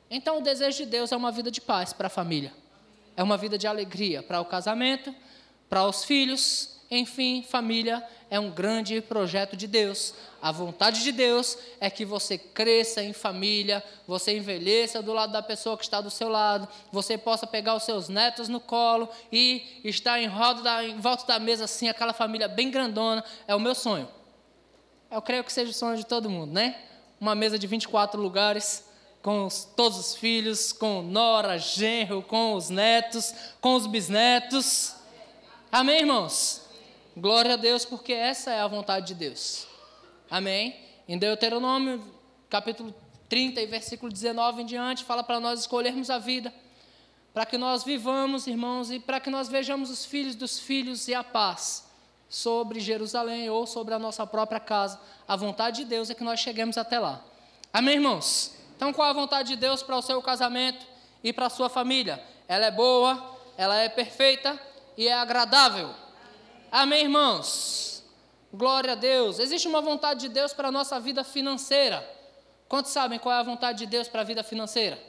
[0.10, 2.54] Então o desejo de Deus é uma vida de paz para a família,
[3.18, 5.14] é uma vida de alegria para o casamento,
[5.70, 10.14] para os filhos enfim, família é um grande projeto de Deus.
[10.42, 15.42] A vontade de Deus é que você cresça em família, você envelheça do lado da
[15.42, 19.82] pessoa que está do seu lado, você possa pegar os seus netos no colo e
[19.84, 23.24] estar em, roda da, em volta da mesa assim, aquela família bem grandona.
[23.48, 24.08] É o meu sonho.
[25.10, 26.76] Eu creio que seja o sonho de todo mundo, né?
[27.20, 28.84] Uma mesa de 24 lugares,
[29.22, 34.94] com os, todos os filhos, com nora, genro, com os netos, com os bisnetos.
[35.72, 36.65] Amém, irmãos?
[37.18, 39.66] Glória a Deus, porque essa é a vontade de Deus.
[40.30, 40.76] Amém?
[41.08, 42.04] Em Deuteronômio,
[42.50, 42.94] capítulo
[43.30, 46.54] 30 e versículo 19 em diante, fala para nós escolhermos a vida,
[47.34, 51.14] para que nós vivamos, irmãos, e para que nós vejamos os filhos dos filhos e
[51.14, 51.90] a paz
[52.28, 55.00] sobre Jerusalém ou sobre a nossa própria casa.
[55.26, 57.24] A vontade de Deus é que nós cheguemos até lá.
[57.72, 58.52] Amém, irmãos?
[58.76, 60.86] Então, qual a vontade de Deus para o seu casamento
[61.24, 62.22] e para a sua família?
[62.46, 64.60] Ela é boa, ela é perfeita
[64.98, 66.04] e é agradável.
[66.78, 68.04] Amém, irmãos?
[68.54, 69.40] Glória a Deus.
[69.40, 72.06] Existe uma vontade de Deus para a nossa vida financeira.
[72.68, 75.02] Quantos sabem qual é a vontade de Deus para a vida financeira?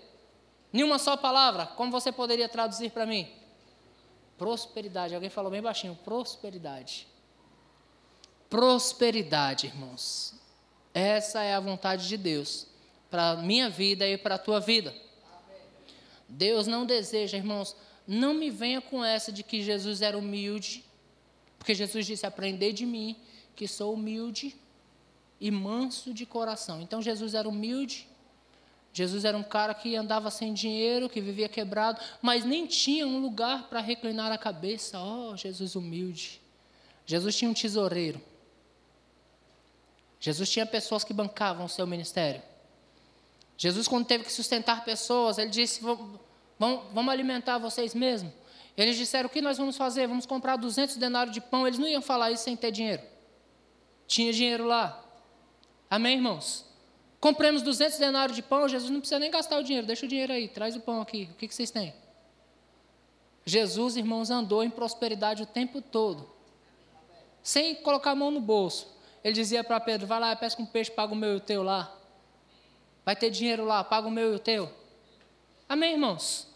[0.73, 1.67] Nenhuma só palavra.
[1.67, 3.29] Como você poderia traduzir para mim?
[4.39, 5.17] Prosperidade.
[5.17, 5.99] Alguém falou bem baixinho.
[6.05, 7.09] Prosperidade.
[8.49, 10.35] Prosperidade, irmãos.
[10.95, 12.69] Essa é a vontade de Deus
[13.11, 14.95] para a minha vida e para a tua vida.
[16.29, 17.75] Deus não deseja, irmãos,
[18.07, 20.86] não me venha com essa de que Jesus era humilde
[21.67, 23.17] porque Jesus disse: Aprendei de mim,
[23.57, 24.55] que sou humilde
[25.41, 26.81] e manso de coração.
[26.81, 28.09] Então Jesus era humilde.
[28.93, 33.19] Jesus era um cara que andava sem dinheiro, que vivia quebrado, mas nem tinha um
[33.19, 35.03] lugar para reclinar a cabeça.
[35.03, 36.41] Oh, Jesus humilde.
[37.05, 38.23] Jesus tinha um tesoureiro.
[40.21, 42.43] Jesus tinha pessoas que bancavam o seu ministério.
[43.59, 46.21] Jesus, quando teve que sustentar pessoas, ele disse: Vamos,
[46.93, 48.33] vamos alimentar vocês mesmos.
[48.77, 50.07] Eles disseram: o que nós vamos fazer?
[50.07, 51.67] Vamos comprar 200 denários de pão.
[51.67, 53.03] Eles não iam falar isso sem ter dinheiro.
[54.07, 55.03] Tinha dinheiro lá.
[55.89, 56.65] Amém, irmãos?
[57.21, 58.69] Compremos 200 denários de pão.
[58.69, 59.87] Jesus não precisa nem gastar o dinheiro.
[59.87, 60.49] Deixa o dinheiro aí.
[60.49, 61.29] Traz o pão aqui.
[61.33, 61.95] O que, que vocês têm?
[63.45, 66.29] Jesus, irmãos, andou em prosperidade o tempo todo.
[67.43, 68.95] Sem colocar a mão no bolso.
[69.25, 71.63] Ele dizia para Pedro: vai lá, pesca um peixe, paga o meu e o teu
[71.63, 71.93] lá.
[73.05, 74.71] Vai ter dinheiro lá, paga o meu e o teu.
[75.69, 76.49] Amém, irmãos?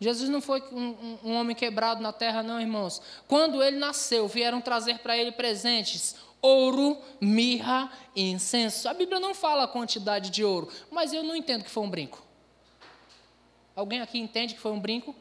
[0.00, 3.02] Jesus não foi um, um, homem quebrado na terra, não, irmãos.
[3.26, 8.88] Quando ele nasceu, vieram trazer para ele presentes: ouro, mirra e incenso.
[8.88, 11.90] A Bíblia não fala a quantidade de ouro, mas eu não entendo que foi um
[11.90, 12.22] brinco.
[13.74, 15.14] Alguém aqui entende que foi um brinco?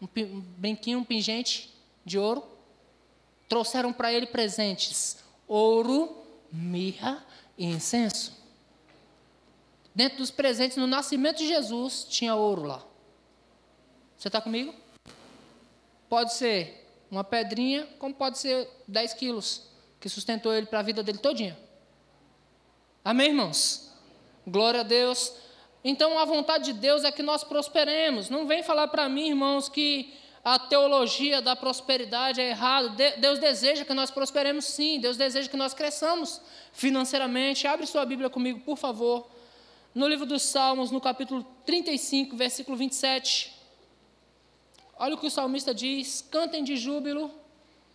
[0.00, 1.74] Um, um brinquinho, um pingente
[2.04, 2.44] de ouro?
[3.48, 5.18] Trouxeram para ele presentes:
[5.48, 6.16] ouro,
[6.52, 7.24] mirra
[7.56, 8.38] e incenso.
[9.92, 12.84] Dentro dos presentes, no nascimento de Jesus, tinha ouro lá.
[14.18, 14.74] Você está comigo?
[16.08, 19.62] Pode ser uma pedrinha, como pode ser 10 quilos,
[20.00, 21.56] que sustentou ele para a vida dele todinha.
[23.04, 23.92] Amém, irmãos?
[24.44, 25.32] Glória a Deus.
[25.84, 28.28] Então, a vontade de Deus é que nós prosperemos.
[28.28, 30.12] Não vem falar para mim, irmãos, que
[30.44, 32.90] a teologia da prosperidade é errada.
[33.18, 36.40] Deus deseja que nós prosperemos sim, Deus deseja que nós cresçamos
[36.72, 37.68] financeiramente.
[37.68, 39.30] Abre sua Bíblia comigo, por favor.
[39.94, 43.57] No livro dos Salmos, no capítulo 35, versículo 27.
[44.98, 47.30] Olha o que o salmista diz: cantem de júbilo.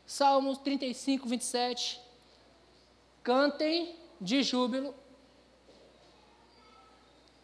[0.05, 1.99] Salmos 35, 27.
[3.21, 4.95] Cantem de júbilo.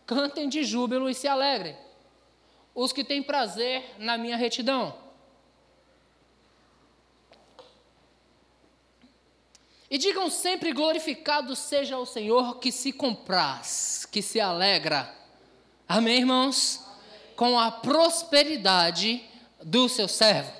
[0.05, 1.77] Cantem de júbilo e se alegrem
[2.73, 4.95] os que têm prazer na minha retidão.
[9.89, 15.13] E digam sempre: glorificado seja o Senhor que se compraz, que se alegra.
[15.87, 16.77] Amém, irmãos?
[16.77, 17.35] Amém.
[17.35, 19.28] Com a prosperidade
[19.63, 20.51] do seu servo.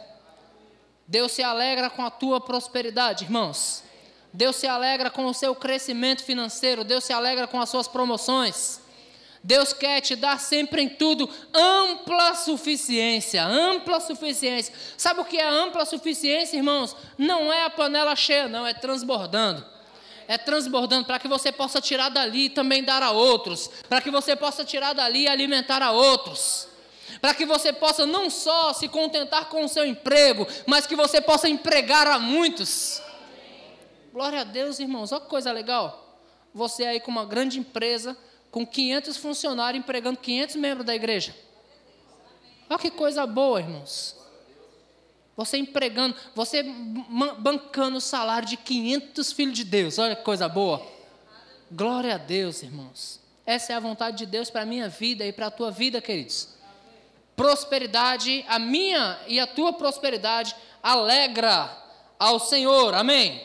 [1.08, 3.84] Deus se alegra com a tua prosperidade, irmãos.
[4.32, 6.84] Deus se alegra com o seu crescimento financeiro.
[6.84, 8.80] Deus se alegra com as suas promoções.
[9.44, 14.74] Deus quer te dar sempre em tudo ampla suficiência, ampla suficiência.
[14.98, 16.96] Sabe o que é ampla suficiência, irmãos?
[17.18, 19.66] Não é a panela cheia, não, é transbordando.
[20.28, 24.12] É transbordando para que você possa tirar dali e também dar a outros, para que
[24.12, 26.69] você possa tirar dali e alimentar a outros.
[27.22, 31.20] Para que você possa não só se contentar com o seu emprego, mas que você
[31.20, 33.02] possa empregar a muitos.
[34.14, 35.12] Glória a Deus, irmãos.
[35.12, 36.20] Olha que coisa legal.
[36.54, 38.18] Você aí com uma grande empresa,
[38.52, 41.36] com 500 funcionários empregando 500 membros da igreja.
[42.70, 44.16] Olha que coisa boa, irmãos.
[45.36, 46.64] Você empregando, você
[47.40, 49.98] bancando o salário de 500 filhos de Deus.
[49.98, 50.86] Olha que coisa boa.
[51.72, 53.20] Glória a Deus, irmãos.
[53.46, 56.02] Essa é a vontade de Deus para a minha vida e para a tua vida,
[56.02, 56.59] queridos.
[57.40, 61.74] Prosperidade, a minha e a tua prosperidade alegra
[62.20, 62.94] ao Senhor.
[62.94, 63.42] Amém?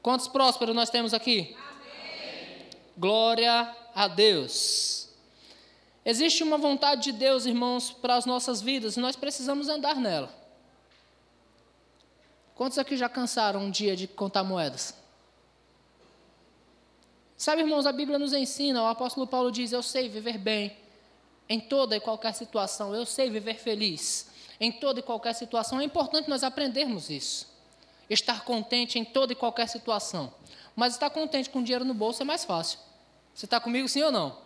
[0.00, 1.54] Quantos prósperos nós temos aqui?
[1.58, 2.68] Amém.
[2.96, 5.10] Glória a Deus.
[6.02, 10.34] Existe uma vontade de Deus, irmãos, para as nossas vidas e nós precisamos andar nela.
[12.54, 14.94] Quantos aqui já cansaram um dia de contar moedas?
[17.36, 20.80] Sabe, irmãos, a Bíblia nos ensina, o apóstolo Paulo diz: Eu sei viver bem
[21.50, 24.30] em toda e qualquer situação, eu sei viver feliz
[24.60, 25.80] em toda e qualquer situação.
[25.80, 27.52] É importante nós aprendermos isso.
[28.08, 30.32] Estar contente em toda e qualquer situação.
[30.76, 32.78] Mas estar contente com dinheiro no bolso é mais fácil.
[33.34, 34.38] Você está comigo sim ou não?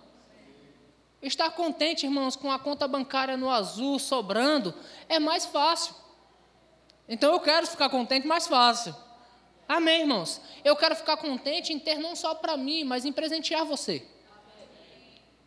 [1.20, 4.74] Estar contente, irmãos, com a conta bancária no azul sobrando
[5.06, 5.94] é mais fácil.
[7.06, 8.96] Então eu quero ficar contente mais fácil.
[9.68, 10.40] Amém, irmãos?
[10.64, 14.06] Eu quero ficar contente em ter não só para mim, mas em presentear você.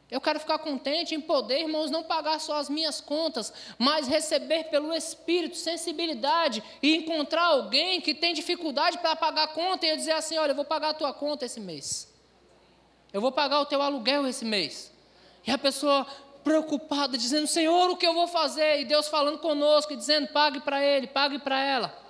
[0.10, 4.66] Eu quero ficar contente em poder, irmãos, não pagar só as minhas contas, mas receber
[4.66, 9.98] pelo Espírito sensibilidade e encontrar alguém que tem dificuldade para pagar a conta e eu
[9.98, 12.08] dizer assim: olha, eu vou pagar a tua conta esse mês.
[13.12, 14.94] Eu vou pagar o teu aluguel esse mês.
[15.46, 16.08] E a pessoa
[16.42, 18.80] preocupada, dizendo: Senhor, o que eu vou fazer?
[18.80, 22.07] E Deus falando conosco e dizendo: pague para ele, pague para ela.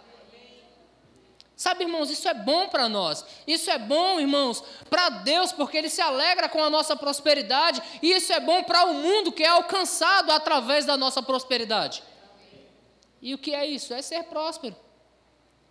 [1.57, 3.25] Sabe, irmãos, isso é bom para nós.
[3.47, 7.81] Isso é bom, irmãos, para Deus, porque Ele se alegra com a nossa prosperidade.
[7.99, 12.03] E isso é bom para o mundo que é alcançado através da nossa prosperidade.
[13.19, 13.91] E o que é isso?
[13.91, 14.75] É ser próspero.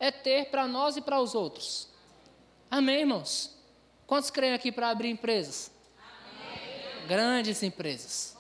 [0.01, 1.89] É ter para nós e para os outros.
[2.69, 3.57] Amém, irmãos?
[4.09, 5.71] Quantos creem aqui para abrir empresas?
[5.97, 7.07] Amém.
[7.07, 8.37] Grandes empresas.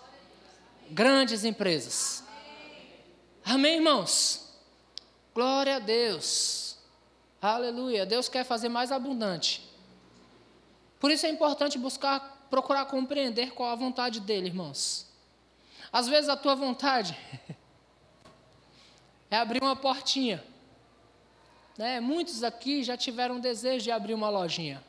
[0.91, 2.25] Grandes empresas.
[3.45, 4.53] Amém, irmãos?
[5.33, 6.66] Glória a Deus.
[7.55, 8.05] Aleluia.
[8.05, 9.63] Deus quer fazer mais abundante.
[10.99, 15.07] Por isso é importante buscar, procurar compreender qual a vontade dele, irmãos.
[15.93, 17.17] Às vezes a tua vontade
[19.31, 20.43] é abrir uma portinha.
[21.79, 22.01] Né?
[22.01, 24.83] Muitos aqui já tiveram desejo de abrir uma lojinha.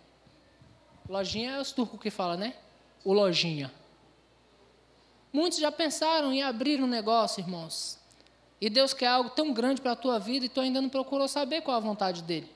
[1.08, 2.56] Lojinha é os turcos que falam, né?
[3.04, 3.72] O lojinha.
[5.32, 8.00] Muitos já pensaram em abrir um negócio, irmãos.
[8.60, 11.28] E Deus quer algo tão grande para a tua vida e tu ainda não procurou
[11.28, 12.52] saber qual a vontade dele.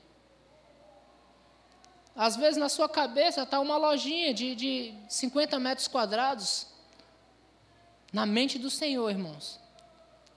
[2.16, 6.68] Às vezes na sua cabeça está uma lojinha de, de 50 metros quadrados.
[8.12, 9.60] Na mente do Senhor, irmãos.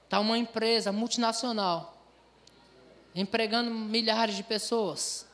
[0.04, 1.96] Está uma empresa multinacional,
[3.14, 5.26] empregando milhares de pessoas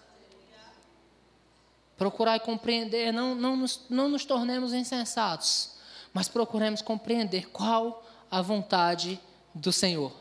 [2.00, 5.72] procurar e compreender, não, não, nos, não nos tornemos insensatos,
[6.14, 9.20] mas procuremos compreender qual a vontade
[9.54, 10.12] do Senhor.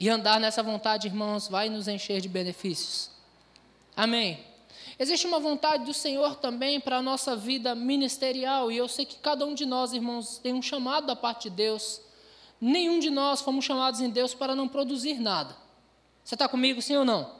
[0.00, 3.10] E andar nessa vontade, irmãos, vai nos encher de benefícios.
[3.96, 4.44] Amém.
[4.98, 9.16] Existe uma vontade do Senhor também para a nossa vida ministerial, e eu sei que
[9.16, 12.00] cada um de nós, irmãos, tem um chamado da parte de Deus.
[12.60, 15.56] Nenhum de nós fomos chamados em Deus para não produzir nada.
[16.24, 17.32] Você está comigo, sim ou não?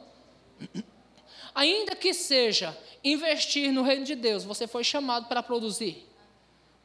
[1.53, 6.08] Ainda que seja investir no reino de Deus, você foi chamado para produzir.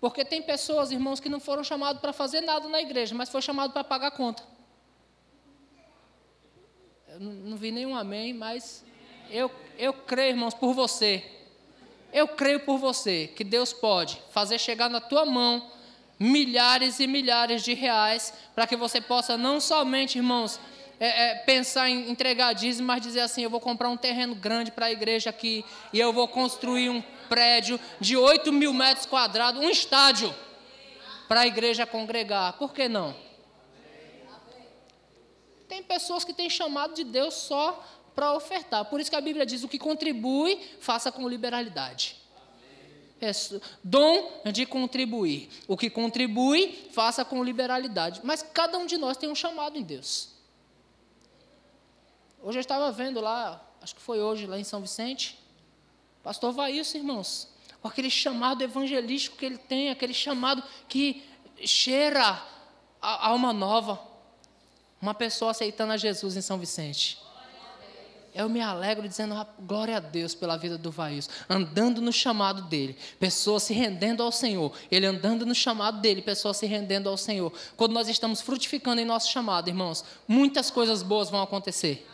[0.04, 3.40] Porque tem pessoas, irmãos, que não foram chamados para fazer nada na igreja, mas foi
[3.40, 4.42] chamado para pagar a conta.
[7.08, 8.84] Eu não vi nenhum amém, mas
[9.30, 11.24] eu, eu creio, irmãos, por você.
[12.12, 15.70] Eu creio por você que Deus pode fazer chegar na tua mão
[16.20, 20.60] milhares e milhares de reais para que você possa não somente, irmãos,
[21.00, 24.70] é, é, pensar em entregar dízimo, mas dizer assim: eu vou comprar um terreno grande
[24.70, 29.60] para a igreja aqui e eu vou construir um prédio de 8 mil metros quadrados,
[29.60, 30.34] um estádio
[31.28, 32.54] para a igreja congregar.
[32.54, 33.14] Por que não?
[35.68, 37.82] Tem pessoas que têm chamado de Deus só
[38.14, 38.84] para ofertar.
[38.84, 42.16] Por isso que a Bíblia diz: o que contribui, faça com liberalidade.
[43.20, 43.30] É
[43.82, 45.48] dom de contribuir.
[45.66, 48.20] O que contribui, faça com liberalidade.
[48.22, 50.30] Mas cada um de nós tem um chamado em Deus.
[52.42, 55.38] Hoje eu estava vendo lá, acho que foi hoje, lá em São Vicente,
[56.24, 57.48] pastor Vaílson, irmãos,
[57.82, 61.22] com aquele chamado evangelístico que ele tem, aquele chamado que
[61.64, 62.42] cheira
[63.00, 64.00] a alma nova.
[65.00, 67.18] Uma pessoa aceitando a Jesus em São Vicente.
[68.34, 72.96] Eu me alegro dizendo glória a Deus pela vida do Vaílson, andando no chamado dele,
[73.20, 77.52] pessoas se rendendo ao Senhor, ele andando no chamado dele, pessoas se rendendo ao Senhor.
[77.76, 82.08] Quando nós estamos frutificando em nosso chamado, irmãos, muitas coisas boas vão acontecer.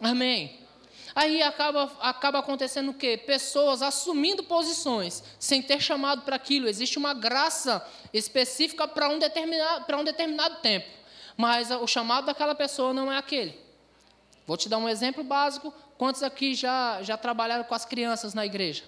[0.00, 0.59] Amém.
[1.14, 3.16] Aí acaba, acaba acontecendo o quê?
[3.16, 6.68] Pessoas assumindo posições sem ter chamado para aquilo.
[6.68, 10.88] Existe uma graça específica para um, determinado, um determinado tempo.
[11.36, 13.58] Mas o chamado daquela pessoa não é aquele.
[14.46, 15.72] Vou te dar um exemplo básico.
[15.96, 18.84] Quantos aqui já, já trabalharam com as crianças na igreja?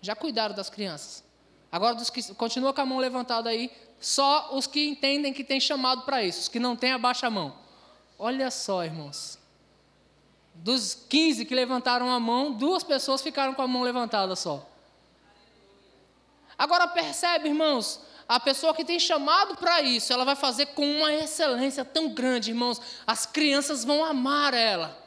[0.00, 1.24] Já cuidaram das crianças?
[1.70, 5.58] Agora, dos que continua com a mão levantada aí, só os que entendem que tem
[5.58, 6.42] chamado para isso.
[6.42, 7.56] Os que não têm, abaixa a mão.
[8.18, 9.38] Olha só, irmãos.
[10.54, 14.66] Dos 15 que levantaram a mão, duas pessoas ficaram com a mão levantada só.
[16.56, 21.12] Agora percebe, irmãos, a pessoa que tem chamado para isso, ela vai fazer com uma
[21.12, 22.80] excelência tão grande, irmãos.
[23.06, 25.04] As crianças vão amar ela.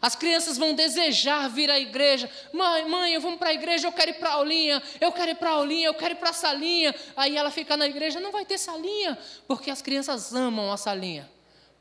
[0.00, 2.30] As crianças vão desejar vir à igreja.
[2.52, 5.30] Mãe, mãe, eu vou para a igreja, eu quero ir para a aulinha, eu quero
[5.30, 6.94] ir para a aulinha, eu quero ir para a salinha.
[7.16, 11.30] Aí ela fica na igreja, não vai ter salinha, porque as crianças amam a salinha.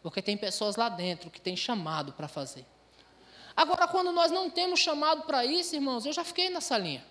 [0.01, 2.66] Porque tem pessoas lá dentro que têm chamado para fazer.
[3.56, 7.06] Agora, quando nós não temos chamado para isso, irmãos, eu já fiquei nessa linha.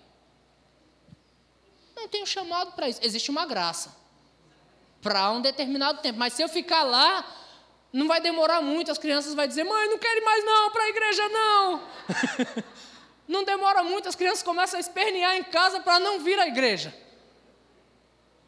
[1.95, 2.99] Não tenho chamado para isso.
[3.01, 3.95] Existe uma graça
[5.01, 6.19] para um determinado tempo.
[6.19, 7.25] Mas se eu ficar lá,
[7.91, 8.91] não vai demorar muito.
[8.91, 11.81] As crianças vão dizer: mãe, não quero ir mais não para a igreja, não.
[13.27, 16.93] não demora muito, as crianças começam a espernear em casa para não vir à igreja.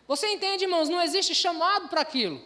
[0.08, 0.90] Você entende, irmãos?
[0.90, 2.42] Não existe chamado para aquilo.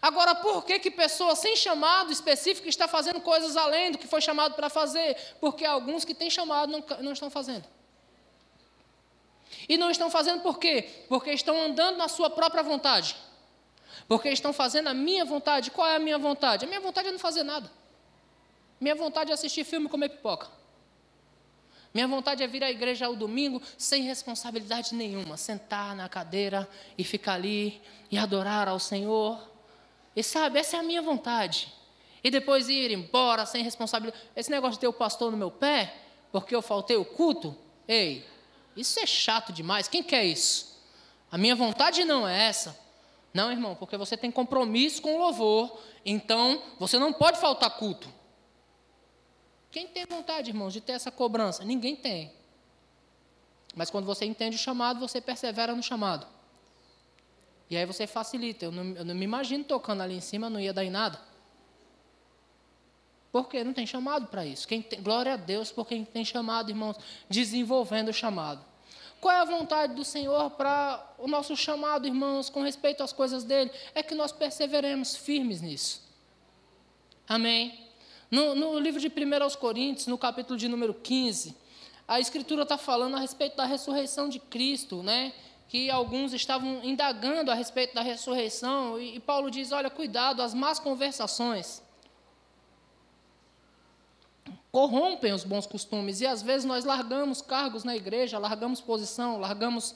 [0.00, 4.20] Agora, por que, que pessoas sem chamado específico estão fazendo coisas além do que foi
[4.20, 5.16] chamado para fazer?
[5.40, 7.64] Porque alguns que têm chamado não, não estão fazendo.
[9.68, 10.88] E não estão fazendo por quê?
[11.08, 13.16] Porque estão andando na sua própria vontade.
[14.06, 15.70] Porque estão fazendo a minha vontade.
[15.70, 16.64] Qual é a minha vontade?
[16.64, 17.70] A minha vontade é não fazer nada.
[18.80, 20.48] Minha vontade é assistir filme e comer pipoca.
[21.92, 27.02] Minha vontade é vir à igreja ao domingo sem responsabilidade nenhuma, sentar na cadeira e
[27.02, 27.80] ficar ali
[28.10, 29.47] e adorar ao Senhor.
[30.18, 31.72] E sabe, essa é a minha vontade.
[32.24, 34.20] E depois ir embora sem responsabilidade.
[34.34, 35.94] Esse negócio de ter o pastor no meu pé,
[36.32, 37.56] porque eu faltei o culto,
[37.86, 38.26] ei,
[38.76, 39.86] isso é chato demais.
[39.86, 40.76] Quem quer isso?
[41.30, 42.76] A minha vontade não é essa.
[43.32, 48.12] Não, irmão, porque você tem compromisso com o louvor, então você não pode faltar culto.
[49.70, 51.64] Quem tem vontade, irmãos, de ter essa cobrança?
[51.64, 52.32] Ninguém tem.
[53.72, 56.26] Mas quando você entende o chamado, você persevera no chamado.
[57.70, 58.64] E aí você facilita.
[58.64, 61.20] Eu não, eu não me imagino tocando ali em cima, não ia dar em nada.
[63.30, 64.66] Porque não tem chamado para isso.
[64.66, 66.96] Tem, glória a Deus por quem tem chamado, irmãos,
[67.28, 68.64] desenvolvendo o chamado.
[69.20, 73.44] Qual é a vontade do Senhor para o nosso chamado, irmãos, com respeito às coisas
[73.44, 73.70] dele?
[73.94, 76.02] É que nós perseveremos firmes nisso.
[77.28, 77.86] Amém?
[78.30, 81.54] No, no livro de 1 Coríntios, no capítulo de número 15,
[82.06, 85.32] a Escritura está falando a respeito da ressurreição de Cristo, né?
[85.68, 90.78] Que alguns estavam indagando a respeito da ressurreição, e, Paulo diz: olha, cuidado, as más
[90.78, 91.82] conversações
[94.72, 99.94] corrompem os bons costumes, e às vezes nós largamos cargos na igreja, largamos posição, largamos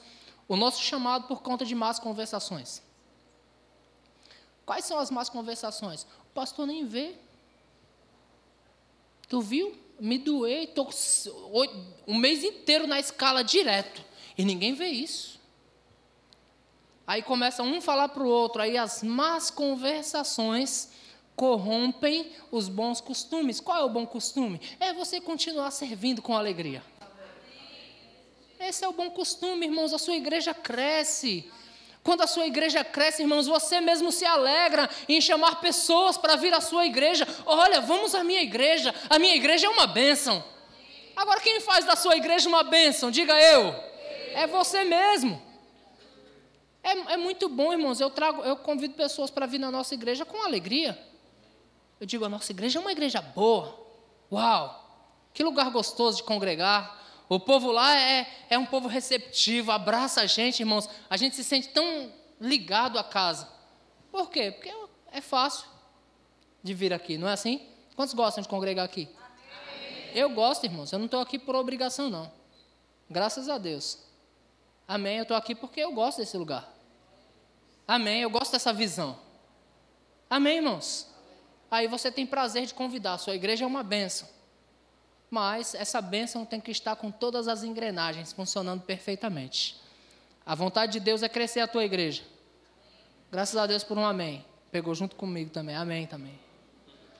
[0.48, 2.82] o nosso chamado por conta de más conversações.
[4.66, 6.02] Quais são as más conversações?
[6.02, 7.14] O pastor nem vê.
[9.28, 9.78] Tu viu?
[10.00, 10.90] Me doei, estou
[12.06, 14.02] um mês inteiro na escala direto.
[14.36, 15.41] E ninguém vê isso.
[17.06, 20.90] Aí começa um falar para o outro, aí as más conversações
[21.34, 23.60] corrompem os bons costumes.
[23.60, 24.60] Qual é o bom costume?
[24.78, 26.82] É você continuar servindo com alegria.
[28.60, 29.92] Esse é o bom costume, irmãos.
[29.92, 31.50] A sua igreja cresce.
[32.04, 36.54] Quando a sua igreja cresce, irmãos, você mesmo se alegra em chamar pessoas para vir
[36.54, 37.26] à sua igreja.
[37.44, 38.94] Olha, vamos à minha igreja.
[39.10, 40.44] A minha igreja é uma bênção.
[41.16, 43.10] Agora, quem faz da sua igreja uma bênção?
[43.10, 43.74] Diga eu.
[44.34, 45.51] É você mesmo.
[46.82, 48.00] É, é muito bom, irmãos.
[48.00, 50.98] Eu trago, eu convido pessoas para vir na nossa igreja com alegria.
[52.00, 53.78] Eu digo, a nossa igreja é uma igreja boa.
[54.30, 54.80] Uau!
[55.32, 57.00] Que lugar gostoso de congregar.
[57.28, 60.88] O povo lá é, é um povo receptivo, abraça a gente, irmãos.
[61.08, 63.48] A gente se sente tão ligado à casa.
[64.10, 64.50] Por quê?
[64.50, 64.74] Porque
[65.10, 65.66] é fácil
[66.62, 67.66] de vir aqui, não é assim?
[67.94, 69.08] Quantos gostam de congregar aqui?
[69.16, 70.10] Amém.
[70.14, 70.92] Eu gosto, irmãos.
[70.92, 72.30] Eu não estou aqui por obrigação, não.
[73.08, 73.98] Graças a Deus.
[74.86, 75.18] Amém.
[75.18, 76.71] Eu estou aqui porque eu gosto desse lugar.
[77.86, 78.22] Amém.
[78.22, 79.18] Eu gosto dessa visão.
[80.28, 81.06] Amém, irmãos?
[81.70, 83.18] Aí você tem prazer de convidar.
[83.18, 84.28] Sua igreja é uma bênção.
[85.30, 89.80] Mas essa bênção tem que estar com todas as engrenagens funcionando perfeitamente.
[90.44, 92.22] A vontade de Deus é crescer a tua igreja.
[93.30, 94.44] Graças a Deus por um amém.
[94.70, 95.74] Pegou junto comigo também.
[95.74, 96.38] Amém também.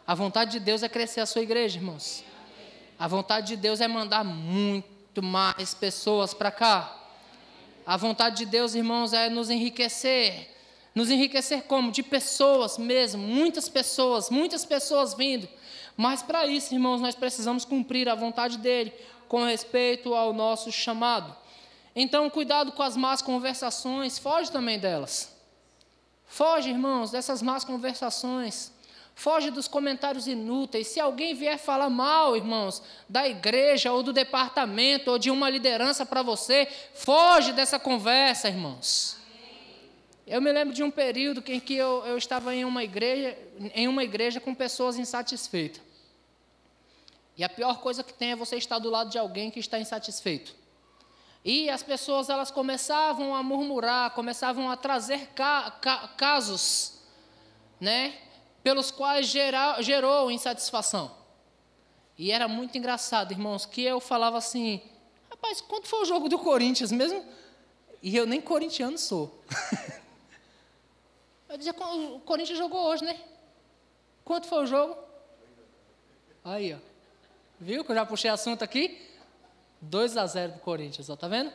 [0.07, 2.23] A vontade de Deus é crescer a sua igreja, irmãos.
[2.99, 7.02] A vontade de Deus é mandar muito mais pessoas para cá.
[7.85, 10.53] A vontade de Deus, irmãos, é nos enriquecer
[10.95, 11.91] nos enriquecer como?
[11.91, 15.49] De pessoas mesmo, muitas pessoas, muitas pessoas vindo.
[15.97, 18.93] Mas para isso, irmãos, nós precisamos cumprir a vontade dele
[19.29, 21.35] com respeito ao nosso chamado.
[21.95, 25.35] Então, cuidado com as más conversações, foge também delas.
[26.27, 28.73] Foge, irmãos, dessas más conversações.
[29.15, 30.89] Foge dos comentários inúteis.
[30.89, 36.05] Se alguém vier falar mal, irmãos, da igreja ou do departamento ou de uma liderança
[36.05, 39.19] para você, foge dessa conversa, irmãos.
[40.27, 43.37] Eu me lembro de um período em que eu, eu estava em uma, igreja,
[43.75, 45.83] em uma igreja com pessoas insatisfeitas.
[47.37, 49.79] E a pior coisa que tem é você estar do lado de alguém que está
[49.79, 50.55] insatisfeito.
[51.45, 57.01] E as pessoas elas começavam a murmurar, começavam a trazer ca, ca, casos,
[57.81, 58.15] né,
[58.63, 61.11] pelos quais gerou insatisfação.
[62.17, 64.83] E era muito engraçado, irmãos, que eu falava assim:
[65.31, 67.25] rapaz, quanto foi o jogo do Corinthians mesmo?
[68.03, 69.43] E eu nem corintiano sou.
[71.49, 73.15] Eu dizia, o Corinthians jogou hoje, né?
[74.25, 74.97] Quanto foi o jogo?
[76.43, 76.79] Aí, ó.
[77.61, 79.07] Viu que eu já puxei assunto aqui?
[79.83, 81.53] 2 a 0 para o Corinthians, ó, tá vendo?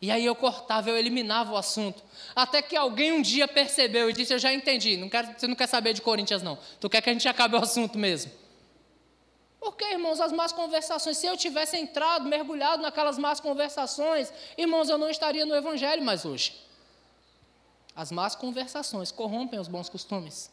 [0.00, 2.02] E aí eu cortava, eu eliminava o assunto.
[2.34, 5.54] Até que alguém um dia percebeu e disse: Eu já entendi, não quero, você não
[5.54, 6.58] quer saber de Corinthians, não.
[6.78, 8.30] Tu quer que a gente acabe o assunto mesmo.
[9.58, 14.98] Porque, irmãos, as más conversações, se eu tivesse entrado, mergulhado naquelas más conversações, irmãos, eu
[14.98, 16.54] não estaria no Evangelho mais hoje.
[17.94, 20.50] As más conversações corrompem os bons costumes.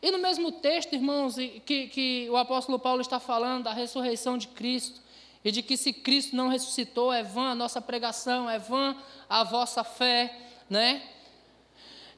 [0.00, 1.36] E no mesmo texto, irmãos,
[1.66, 5.00] que, que o apóstolo Paulo está falando da ressurreição de Cristo,
[5.48, 8.94] e de que se Cristo não ressuscitou, é vã a nossa pregação, é vã
[9.26, 10.36] a vossa fé,
[10.68, 11.02] né?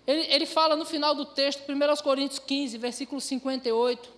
[0.05, 4.11] Ele, ele fala no final do texto, 1 Coríntios 15, versículo 58.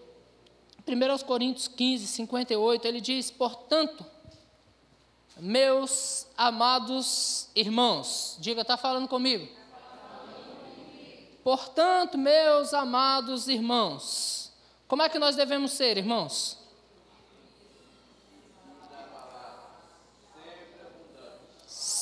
[0.89, 4.03] 1 Coríntios 15, 58, ele diz: Portanto,
[5.37, 9.47] meus amados irmãos, diga, está falando comigo?
[11.45, 14.51] Portanto, meus amados irmãos,
[14.89, 16.62] como é que nós devemos ser, irmãos?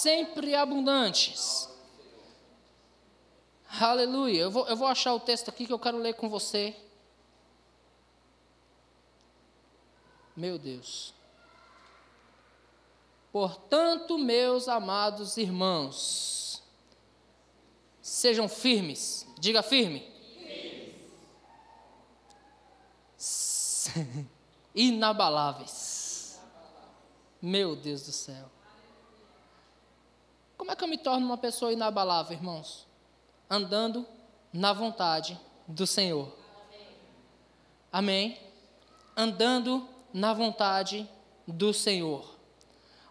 [0.01, 1.69] Sempre abundantes.
[3.81, 4.43] Aleluia.
[4.43, 6.75] Eu vou, eu vou achar o texto aqui que eu quero ler com você.
[10.35, 11.13] Meu Deus.
[13.31, 16.41] Portanto, meus amados irmãos,
[18.01, 19.27] Sejam firmes.
[19.39, 20.11] Diga firme.
[24.75, 26.41] Inabaláveis.
[27.41, 28.51] Meu Deus do céu.
[30.61, 32.87] Como é que eu me torno uma pessoa inabalável, irmãos?
[33.49, 34.07] Andando
[34.53, 36.37] na vontade do Senhor.
[37.91, 38.39] Amém?
[39.17, 41.09] Andando na vontade
[41.49, 42.37] do Senhor.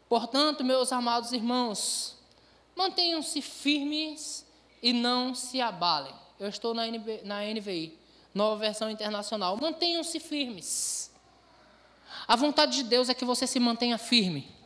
[0.07, 2.19] Portanto, meus amados irmãos,
[2.75, 4.45] mantenham-se firmes
[4.79, 6.13] e não se abalem.
[6.39, 7.97] Eu estou na, NB, na NVI,
[8.31, 9.57] nova versão internacional.
[9.57, 11.11] Mantenham-se firmes.
[12.27, 14.58] A vontade de Deus é que você se mantenha firme.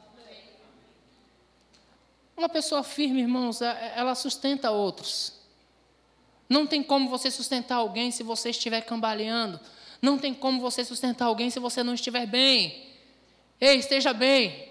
[2.35, 5.33] Uma pessoa firme, irmãos, é, ela sustenta outros.
[6.49, 9.59] Não tem como você sustentar alguém se você estiver cambaleando.
[10.01, 12.87] Não tem como você sustentar alguém se você não estiver bem.
[13.59, 14.69] Ei, esteja bem.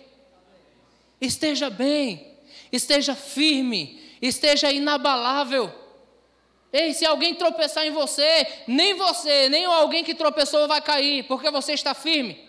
[1.20, 2.36] Esteja bem.
[2.70, 5.70] Esteja firme esteja inabalável.
[6.72, 11.50] Ei, se alguém tropeçar em você, nem você, nem alguém que tropeçou vai cair, porque
[11.50, 12.48] você está firme.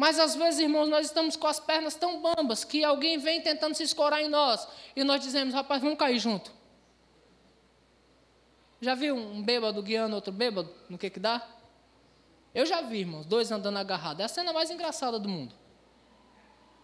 [0.00, 3.74] Mas às vezes, irmãos, nós estamos com as pernas tão bambas que alguém vem tentando
[3.74, 6.50] se escorar em nós e nós dizemos, rapaz, vamos cair junto.
[8.80, 10.72] Já viu um bêbado guiando outro bêbado?
[10.88, 11.46] No que que dá?
[12.54, 14.22] Eu já vi, irmãos, dois andando agarrados.
[14.22, 15.54] É a cena mais engraçada do mundo.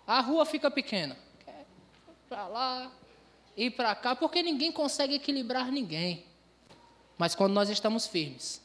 [0.07, 1.17] A rua fica pequena.
[2.29, 2.93] Para lá,
[3.57, 6.27] ir para cá, porque ninguém consegue equilibrar ninguém.
[7.17, 8.61] Mas quando nós estamos firmes,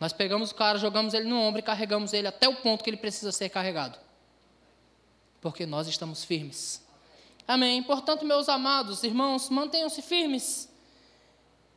[0.00, 2.88] nós pegamos o cara, jogamos ele no ombro e carregamos ele até o ponto que
[2.88, 3.98] ele precisa ser carregado.
[5.42, 6.82] Porque nós estamos firmes.
[7.46, 7.82] Amém.
[7.82, 10.70] Portanto, meus amados irmãos, mantenham-se firmes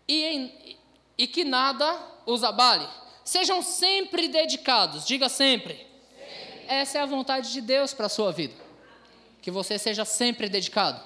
[0.07, 0.77] e, em,
[1.17, 2.87] e que nada os abale.
[3.25, 5.75] Sejam sempre dedicados, diga sempre.
[5.75, 6.65] sempre.
[6.67, 8.55] Essa é a vontade de Deus para a sua vida.
[9.41, 11.03] Que você seja sempre dedicado.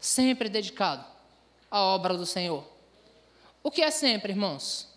[0.00, 1.04] Sempre dedicado
[1.70, 2.66] à obra do Senhor.
[3.62, 4.95] O que é sempre, irmãos?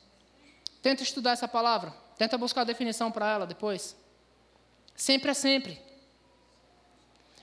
[0.81, 1.93] Tenta estudar essa palavra.
[2.17, 3.95] Tenta buscar a definição para ela depois.
[4.95, 5.81] Sempre é sempre.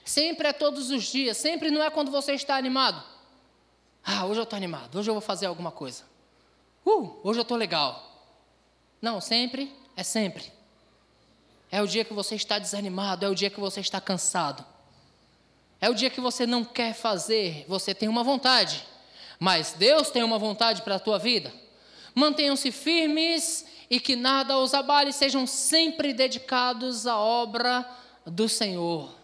[0.05, 1.37] Sempre é todos os dias.
[1.37, 3.03] Sempre não é quando você está animado.
[4.05, 4.99] Ah, hoje eu estou animado.
[4.99, 6.05] Hoje eu vou fazer alguma coisa.
[6.85, 8.03] Uh, hoje eu estou legal.
[9.03, 10.53] Não, sempre é sempre.
[11.71, 13.25] É o dia que você está desanimado.
[13.25, 14.65] É o dia que você está cansado.
[15.81, 17.67] É o dia que você não quer fazer.
[17.69, 18.87] Você tem uma vontade.
[19.39, 21.53] Mas Deus tem uma vontade para a tua vida
[22.17, 27.89] mantenham-se firmes e que nada os abale, sejam sempre dedicados à obra
[28.25, 29.15] do Senhor.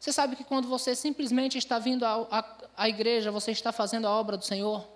[0.00, 4.38] Você sabe que quando você simplesmente está vindo à, igreja, você está fazendo a obra
[4.38, 4.88] do Senhor?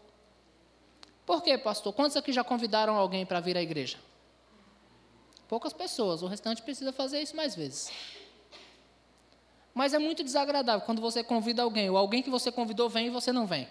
[1.26, 1.92] Por quê, pastor?
[1.92, 3.98] Quantos aqui já convidaram alguém para vir à igreja?
[5.46, 7.92] Poucas pessoas, o restante precisa fazer isso mais vezes.
[9.74, 13.10] Mas é muito desagradável quando você convida alguém, ou alguém que você convidou vem e
[13.10, 13.68] você não vem.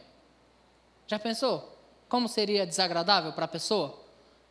[1.07, 1.78] Já pensou?
[2.10, 3.97] Como seria desagradável para a pessoa?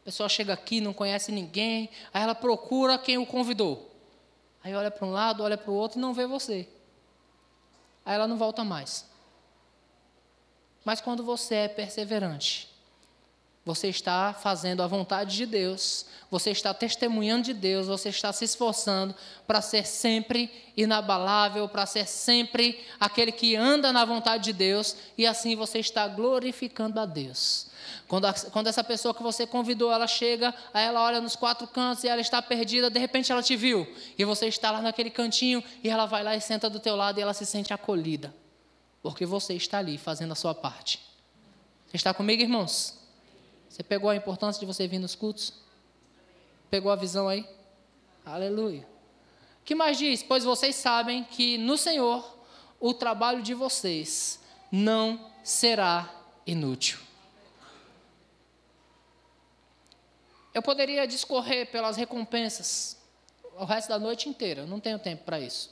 [0.02, 3.90] A pessoa chega aqui, não conhece ninguém, aí ela procura quem o convidou.
[4.62, 6.68] Aí olha para um lado, olha para o outro e não vê você.
[8.06, 9.04] Aí ela não volta mais.
[10.84, 12.70] Mas quando você é perseverante,
[13.68, 18.42] você está fazendo a vontade de Deus, você está testemunhando de Deus, você está se
[18.46, 19.14] esforçando
[19.46, 25.26] para ser sempre inabalável, para ser sempre aquele que anda na vontade de Deus, e
[25.26, 27.66] assim você está glorificando a Deus.
[28.06, 31.66] Quando, a, quando essa pessoa que você convidou, ela chega, aí ela olha nos quatro
[31.68, 35.10] cantos e ela está perdida, de repente ela te viu, e você está lá naquele
[35.10, 38.34] cantinho, e ela vai lá e senta do teu lado e ela se sente acolhida,
[39.02, 41.00] porque você está ali fazendo a sua parte.
[41.86, 42.97] Você está comigo, irmãos?
[43.78, 45.52] Você pegou a importância de você vir nos cultos?
[46.68, 47.48] Pegou a visão aí?
[48.26, 48.80] Aleluia.
[49.60, 50.20] O que mais diz?
[50.20, 52.28] Pois vocês sabem que no Senhor
[52.80, 54.40] o trabalho de vocês
[54.72, 56.12] não será
[56.44, 56.98] inútil.
[60.52, 62.96] Eu poderia discorrer pelas recompensas
[63.56, 65.70] o resto da noite inteira, não tenho tempo para isso.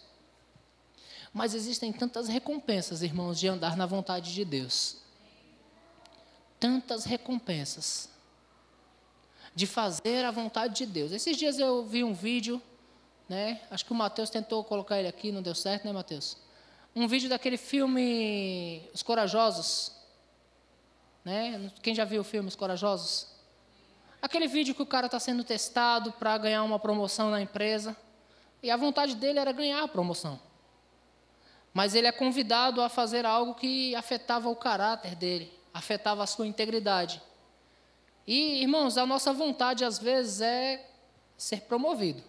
[1.32, 5.04] Mas existem tantas recompensas, irmãos, de andar na vontade de Deus
[6.58, 8.08] tantas recompensas
[9.54, 11.12] de fazer a vontade de Deus.
[11.12, 12.60] Esses dias eu vi um vídeo,
[13.28, 13.62] né?
[13.70, 16.36] Acho que o Mateus tentou colocar ele aqui, não deu certo, né, Mateus?
[16.94, 19.92] Um vídeo daquele filme Os Corajosos,
[21.24, 21.72] né?
[21.82, 23.28] Quem já viu o filme Os Corajosos?
[24.20, 27.96] Aquele vídeo que o cara está sendo testado para ganhar uma promoção na empresa.
[28.62, 30.40] E a vontade dele era ganhar a promoção.
[31.72, 36.46] Mas ele é convidado a fazer algo que afetava o caráter dele afetava a sua
[36.46, 37.20] integridade.
[38.26, 40.90] E, irmãos, a nossa vontade às vezes é
[41.36, 42.22] ser promovido,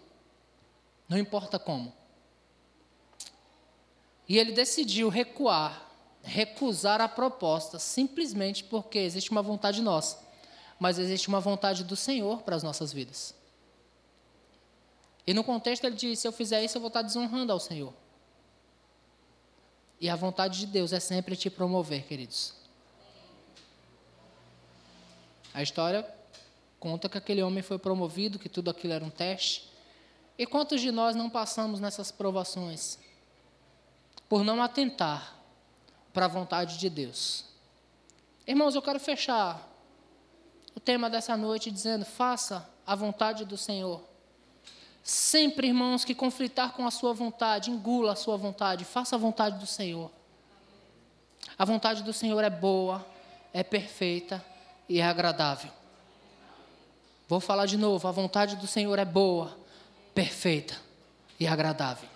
[1.07, 1.93] não importa como.
[4.27, 5.89] E ele decidiu recuar,
[6.21, 10.19] recusar a proposta, simplesmente porque existe uma vontade nossa,
[10.77, 13.33] mas existe uma vontade do Senhor para as nossas vidas.
[15.25, 17.93] E no contexto ele disse: se eu fizer isso, eu vou estar desonrando ao Senhor.
[19.99, 22.66] E a vontade de Deus é sempre te promover, queridos.
[25.57, 26.07] A história
[26.79, 29.67] conta que aquele homem foi promovido, que tudo aquilo era um teste.
[30.37, 32.99] E quantos de nós não passamos nessas provações
[34.29, 35.35] por não atentar
[36.13, 37.43] para a vontade de Deus?
[38.45, 39.67] Irmãos, eu quero fechar
[40.75, 44.03] o tema dessa noite dizendo: faça a vontade do Senhor.
[45.01, 49.57] Sempre, irmãos, que conflitar com a sua vontade, engula a sua vontade, faça a vontade
[49.57, 50.11] do Senhor.
[51.57, 53.03] A vontade do Senhor é boa,
[53.51, 54.45] é perfeita
[54.89, 55.71] e é agradável.
[57.27, 59.57] Vou falar de novo: a vontade do Senhor é boa,
[60.13, 60.75] perfeita
[61.39, 62.07] e agradável.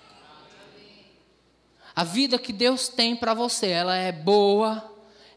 [1.96, 4.90] A vida que Deus tem para você, ela é boa,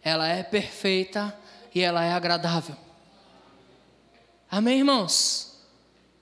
[0.02, 1.36] ela é perfeita
[1.74, 2.76] e ela é agradável.
[4.50, 5.58] Amém, irmãos?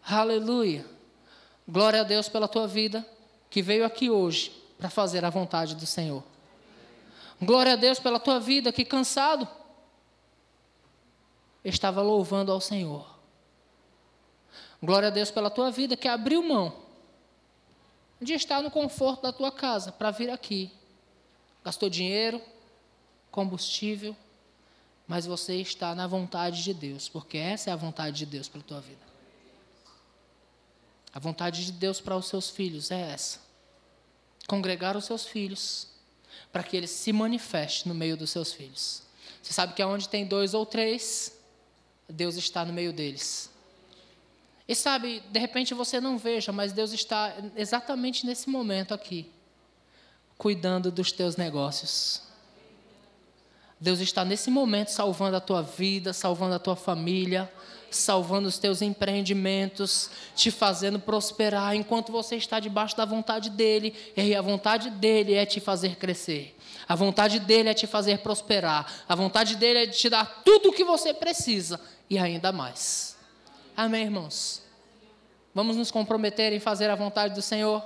[0.05, 0.87] Aleluia.
[1.69, 3.07] Glória a Deus pela tua vida
[3.51, 6.25] que veio aqui hoje para fazer a vontade do Senhor.
[7.41, 9.47] Glória a Deus pela tua vida que cansado
[11.65, 13.13] estava louvando ao Senhor.
[14.83, 16.83] Glória a Deus pela tua vida que abriu mão
[18.21, 20.71] de estar no conforto da tua casa para vir aqui.
[21.65, 22.41] Gastou dinheiro,
[23.31, 24.17] combustível,
[25.07, 28.61] mas você está na vontade de Deus, porque essa é a vontade de Deus para
[28.61, 29.13] a tua vida.
[31.13, 33.41] A vontade de Deus para os seus filhos é essa:
[34.47, 35.89] congregar os seus filhos,
[36.51, 39.03] para que eles se manifestem no meio dos seus filhos.
[39.43, 41.37] Você sabe que onde tem dois ou três,
[42.09, 43.51] Deus está no meio deles.
[44.67, 49.31] E sabe, de repente você não veja, mas Deus está exatamente nesse momento aqui,
[50.39, 52.23] cuidando dos teus negócios.
[53.81, 57.53] Deus está nesse momento salvando a tua vida, salvando a tua família,
[57.97, 63.95] salvando os teus empreendimentos, te fazendo prosperar enquanto você está debaixo da vontade dEle.
[64.17, 66.57] E a vontade dEle é te fazer crescer.
[66.89, 69.05] A vontade dEle é te fazer prosperar.
[69.09, 73.17] A vontade dEle é te dar tudo o que você precisa e ainda mais.
[73.77, 74.63] Amém, irmãos?
[75.55, 77.83] Vamos nos comprometer em fazer a vontade do Senhor?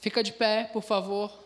[0.00, 1.43] Fica de pé, por favor.